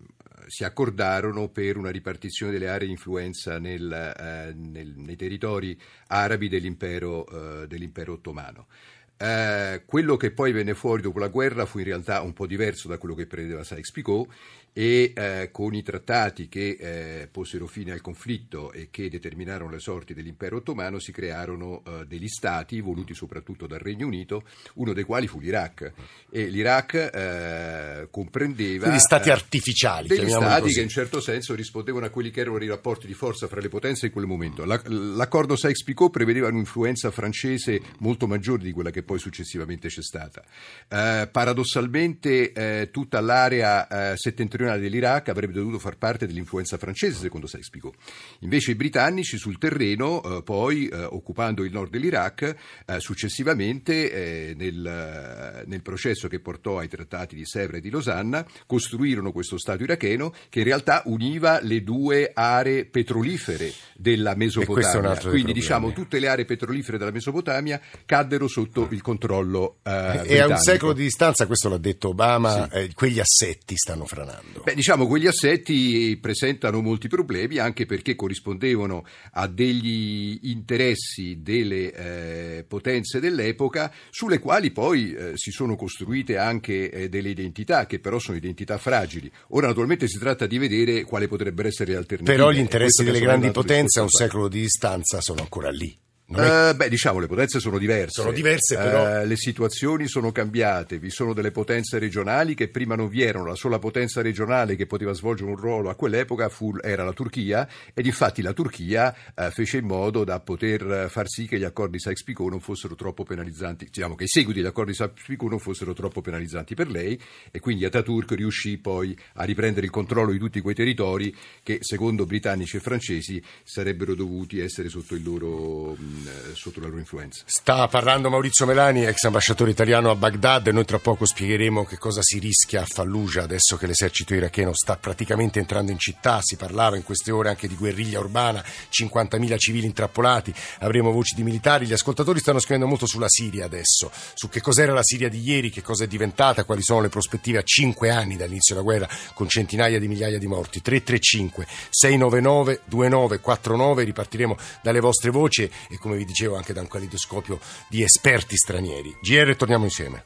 si 0.51 0.65
accordarono 0.65 1.47
per 1.47 1.77
una 1.77 1.91
ripartizione 1.91 2.51
delle 2.51 2.67
aree 2.67 2.87
di 2.87 2.91
influenza 2.91 3.57
nel, 3.57 3.89
eh, 3.89 4.53
nel, 4.53 4.93
nei 4.97 5.15
territori 5.15 5.79
arabi 6.07 6.49
dell'impero, 6.49 7.61
eh, 7.61 7.67
dell'impero 7.67 8.13
ottomano. 8.13 8.67
Eh, 9.15 9.83
quello 9.85 10.17
che 10.17 10.31
poi 10.31 10.51
venne 10.51 10.73
fuori 10.73 11.03
dopo 11.03 11.19
la 11.19 11.29
guerra 11.29 11.65
fu 11.65 11.77
in 11.77 11.85
realtà 11.85 12.21
un 12.21 12.33
po' 12.33 12.47
diverso 12.47 12.89
da 12.89 12.97
quello 12.97 13.15
che 13.15 13.27
prevedeva 13.27 13.63
Sykes-Picot 13.63 14.27
e 14.73 15.11
eh, 15.13 15.49
con 15.51 15.73
i 15.73 15.83
trattati 15.83 16.47
che 16.47 16.77
eh, 16.79 17.27
posero 17.29 17.67
fine 17.67 17.91
al 17.91 17.99
conflitto 17.99 18.71
e 18.71 18.87
che 18.89 19.09
determinarono 19.09 19.71
le 19.71 19.79
sorti 19.79 20.13
dell'impero 20.13 20.57
ottomano 20.57 20.97
si 20.99 21.11
crearono 21.11 21.83
eh, 21.85 22.05
degli 22.07 22.27
stati 22.27 22.79
voluti 22.79 23.13
soprattutto 23.13 23.67
dal 23.67 23.79
Regno 23.79 24.07
Unito, 24.07 24.43
uno 24.75 24.93
dei 24.93 25.03
quali 25.03 25.27
fu 25.27 25.39
l'Iraq 25.39 25.91
e 26.29 26.45
l'Iraq 26.45 26.93
eh, 26.93 28.07
comprendeva 28.09 28.83
quindi 28.83 29.01
stati 29.01 29.27
eh, 29.27 29.33
artificiali 29.33 30.07
degli 30.07 30.29
stati 30.29 30.61
così. 30.61 30.75
che 30.75 30.81
in 30.81 30.89
certo 30.89 31.19
senso 31.19 31.53
rispondevano 31.53 32.05
a 32.05 32.09
quelli 32.09 32.31
che 32.31 32.39
erano 32.39 32.63
i 32.63 32.67
rapporti 32.67 33.07
di 33.07 33.13
forza 33.13 33.47
fra 33.47 33.59
le 33.59 33.69
potenze 33.69 34.05
in 34.05 34.11
quel 34.13 34.25
momento. 34.25 34.63
La, 34.63 34.81
l'accordo 34.85 35.57
Sykes-Picot 35.57 36.11
prevedeva 36.11 36.47
un'influenza 36.47 37.11
francese 37.11 37.81
molto 37.99 38.25
maggiore 38.25 38.63
di 38.63 38.71
quella 38.71 38.91
che 38.91 39.03
poi 39.03 39.19
successivamente 39.19 39.89
c'è 39.89 40.01
stata. 40.01 40.41
Eh, 40.87 41.27
paradossalmente 41.29 42.89
tutta 42.91 43.19
l'area 43.19 44.15
settentrionale 44.15 44.60
settentrionale 44.61 44.79
dell'Iraq 44.79 45.29
avrebbe 45.29 45.53
dovuto 45.53 45.79
far 45.79 45.97
parte 45.97 46.27
dell'influenza 46.27 46.77
francese, 46.77 47.19
secondo 47.19 47.47
Sykes-Picot. 47.47 47.95
Invece 48.39 48.71
i 48.71 48.75
britannici 48.75 49.37
sul 49.37 49.57
terreno, 49.57 50.21
eh, 50.23 50.43
poi 50.43 50.87
eh, 50.87 51.03
occupando 51.03 51.63
il 51.63 51.71
nord 51.71 51.91
dell'Iraq, 51.91 52.55
eh, 52.85 52.99
successivamente 52.99 54.11
eh, 54.11 54.53
nel, 54.55 55.63
nel, 55.65 55.81
processo 55.81 56.27
che 56.27 56.39
portò 56.39 56.77
ai 56.77 56.87
trattati 56.87 57.35
di 57.35 57.45
Sèvres 57.45 57.79
e 57.79 57.81
di 57.81 57.89
Losanna, 57.89 58.45
costruirono 58.65 59.31
questo 59.31 59.57
Stato 59.57 59.83
iracheno 59.83 60.33
che 60.49 60.59
in 60.59 60.65
realtà 60.65 61.01
univa 61.05 61.59
le 61.61 61.83
due 61.83 62.31
aree 62.33 62.85
petrolifere 62.85 63.71
della 63.95 64.35
Mesopotamia. 64.35 65.17
Quindi 65.17 65.53
diciamo 65.53 65.91
tutte 65.91 66.19
le 66.19 66.27
aree 66.27 66.45
petrolifere 66.45 66.97
della 66.97 67.11
Mesopotamia 67.11 67.79
caddero 68.05 68.47
sotto 68.47 68.87
il 68.91 69.01
controllo 69.01 69.77
eh, 69.83 70.21
E 70.25 70.39
a 70.39 70.47
un 70.47 70.57
secolo 70.57 70.93
di 70.93 71.03
distanza, 71.03 71.45
questo 71.47 71.69
l'ha 71.69 71.77
detto 71.77 72.09
Obama, 72.09 72.67
sì. 72.69 72.77
eh, 72.77 72.93
quegli 72.93 73.19
assetti 73.19 73.75
stanno 73.75 74.05
franando 74.05 74.50
mondo? 74.51 74.63
Beh, 74.63 74.75
diciamo, 74.75 75.07
quegli 75.07 75.27
assetti 75.27 76.17
presentano 76.21 76.81
molti 76.81 77.07
problemi 77.07 77.57
anche 77.57 77.85
perché 77.85 78.15
corrispondevano 78.15 79.05
a 79.33 79.47
degli 79.47 80.39
interessi 80.43 81.41
delle 81.41 81.93
eh, 81.93 82.65
potenze 82.67 83.19
dell'epoca 83.19 83.91
sulle 84.09 84.39
quali 84.39 84.71
poi 84.71 85.13
eh, 85.13 85.31
si 85.35 85.51
sono 85.51 85.75
costruite 85.75 86.37
anche 86.37 86.89
eh, 86.91 87.09
delle 87.09 87.29
identità 87.29 87.85
che 87.85 87.99
però 87.99 88.19
sono 88.19 88.37
identità 88.37 88.77
fragili. 88.77 89.31
Ora 89.49 89.67
naturalmente 89.67 90.07
si 90.07 90.19
tratta 90.19 90.45
di 90.45 90.57
vedere 90.57 91.03
quali 91.03 91.27
potrebbero 91.27 91.67
essere 91.67 91.91
le 91.91 91.97
alternative. 91.97 92.37
Però 92.37 92.51
gli 92.51 92.59
interessi 92.59 93.03
delle 93.03 93.19
grandi 93.19 93.51
potenze 93.51 93.99
a 93.99 94.03
un 94.03 94.09
secolo 94.09 94.47
di 94.47 94.61
distanza 94.61 95.21
sono 95.21 95.41
ancora 95.41 95.69
lì. 95.69 95.97
Uh, 96.31 96.75
beh, 96.75 96.89
diciamo, 96.89 97.19
le 97.19 97.27
potenze 97.27 97.59
sono 97.59 97.77
diverse. 97.77 98.21
Sono 98.21 98.31
diverse, 98.31 98.75
però. 98.77 99.21
Uh, 99.21 99.25
le 99.25 99.35
situazioni 99.35 100.07
sono 100.07 100.31
cambiate. 100.31 100.97
Vi 100.97 101.09
sono 101.09 101.33
delle 101.33 101.51
potenze 101.51 101.99
regionali 101.99 102.55
che 102.55 102.69
prima 102.69 102.95
non 102.95 103.09
vi 103.09 103.21
erano. 103.21 103.45
La 103.45 103.55
sola 103.55 103.79
potenza 103.79 104.21
regionale 104.21 104.75
che 104.75 104.85
poteva 104.85 105.13
svolgere 105.13 105.49
un 105.49 105.57
ruolo 105.57 105.89
a 105.89 105.95
quell'epoca 105.95 106.49
fu, 106.49 106.73
era 106.81 107.03
la 107.03 107.13
Turchia, 107.13 107.67
ed 107.93 108.05
infatti 108.05 108.41
la 108.41 108.53
Turchia 108.53 109.15
uh, 109.35 109.49
fece 109.49 109.77
in 109.77 109.85
modo 109.85 110.23
da 110.23 110.39
poter 110.39 111.07
far 111.09 111.27
sì 111.27 111.47
che 111.47 111.57
gli 111.57 111.63
accordi 111.63 111.99
Sykes-Picot 111.99 112.49
non 112.49 112.59
fossero 112.59 112.95
troppo 112.95 113.23
penalizzanti, 113.23 113.85
diciamo 113.91 114.15
che 114.15 114.23
i 114.23 114.27
seguiti 114.27 114.59
degli 114.59 114.69
accordi 114.69 114.93
Sykes-Picot 114.93 115.49
non 115.49 115.59
fossero 115.59 115.93
troppo 115.93 116.21
penalizzanti 116.21 116.75
per 116.75 116.89
lei, 116.89 117.19
e 117.51 117.59
quindi 117.59 117.85
Ataturk 117.85 118.31
riuscì 118.31 118.77
poi 118.77 119.17
a 119.35 119.43
riprendere 119.43 119.85
il 119.85 119.91
controllo 119.91 120.31
di 120.31 120.37
tutti 120.37 120.61
quei 120.61 120.75
territori 120.75 121.35
che, 121.63 121.79
secondo 121.81 122.25
britannici 122.25 122.77
e 122.77 122.79
francesi, 122.79 123.43
sarebbero 123.63 124.15
dovuti 124.15 124.59
essere 124.59 124.89
sotto 124.89 125.15
il 125.15 125.23
loro 125.23 125.93
eh, 125.93 126.20
sotto 126.53 126.79
la 126.79 126.87
loro 126.87 126.99
influenza. 126.99 127.43
Sta 127.45 127.87
parlando 127.87 128.29
Maurizio 128.29 128.65
Melani, 128.65 129.05
ex 129.05 129.23
ambasciatore 129.23 129.71
italiano 129.71 130.09
a 130.09 130.15
Baghdad, 130.15 130.67
noi 130.67 130.85
tra 130.85 130.99
poco 130.99 131.25
spiegheremo 131.25 131.85
che 131.85 131.97
cosa 131.97 132.21
si 132.21 132.39
rischia 132.39 132.81
a 132.81 132.85
Fallujah 132.85 133.43
adesso 133.43 133.77
che 133.77 133.87
l'esercito 133.87 134.33
iracheno 134.33 134.73
sta 134.73 134.97
praticamente 134.97 135.59
entrando 135.59 135.91
in 135.91 135.99
città. 135.99 136.39
Si 136.41 136.55
parlava 136.55 136.95
in 136.95 137.03
queste 137.03 137.31
ore 137.31 137.49
anche 137.49 137.67
di 137.67 137.75
guerriglia 137.75 138.19
urbana, 138.19 138.63
50.000 138.91 139.57
civili 139.57 139.85
intrappolati, 139.85 140.53
avremo 140.79 141.11
voci 141.11 141.35
di 141.35 141.43
militari. 141.43 141.85
Gli 141.85 141.93
ascoltatori 141.93 142.39
stanno 142.39 142.59
scrivendo 142.59 142.87
molto 142.87 143.05
sulla 143.05 143.29
Siria 143.29 143.65
adesso, 143.65 144.11
su 144.33 144.49
che 144.49 144.61
cos'era 144.61 144.93
la 144.93 145.03
Siria 145.03 145.29
di 145.29 145.41
ieri, 145.41 145.69
che 145.69 145.81
cosa 145.81 146.03
è 146.03 146.07
diventata, 146.07 146.63
quali 146.63 146.81
sono 146.81 147.01
le 147.01 147.09
prospettive 147.09 147.59
a 147.59 147.63
5 147.63 148.09
anni 148.09 148.37
dall'inizio 148.37 148.75
della 148.75 148.85
guerra 148.85 149.09
con 149.33 149.47
centinaia 149.47 149.99
di 149.99 150.07
migliaia 150.07 150.37
di 150.37 150.47
morti. 150.47 150.81
335 150.81 151.67
699 151.89 152.81
2949 152.85 154.03
ripartiremo 154.03 154.57
dalle 154.81 154.99
vostre 154.99 155.29
voci 155.29 155.69
e 155.89 155.97
come 156.11 156.17
vi 156.17 156.25
dicevo 156.25 156.57
anche 156.57 156.73
da 156.73 156.81
un 156.81 156.87
calidoscopio 156.87 157.59
di 157.87 158.03
esperti 158.03 158.57
stranieri. 158.57 159.15
GR 159.21 159.55
torniamo 159.55 159.85
insieme. 159.85 160.25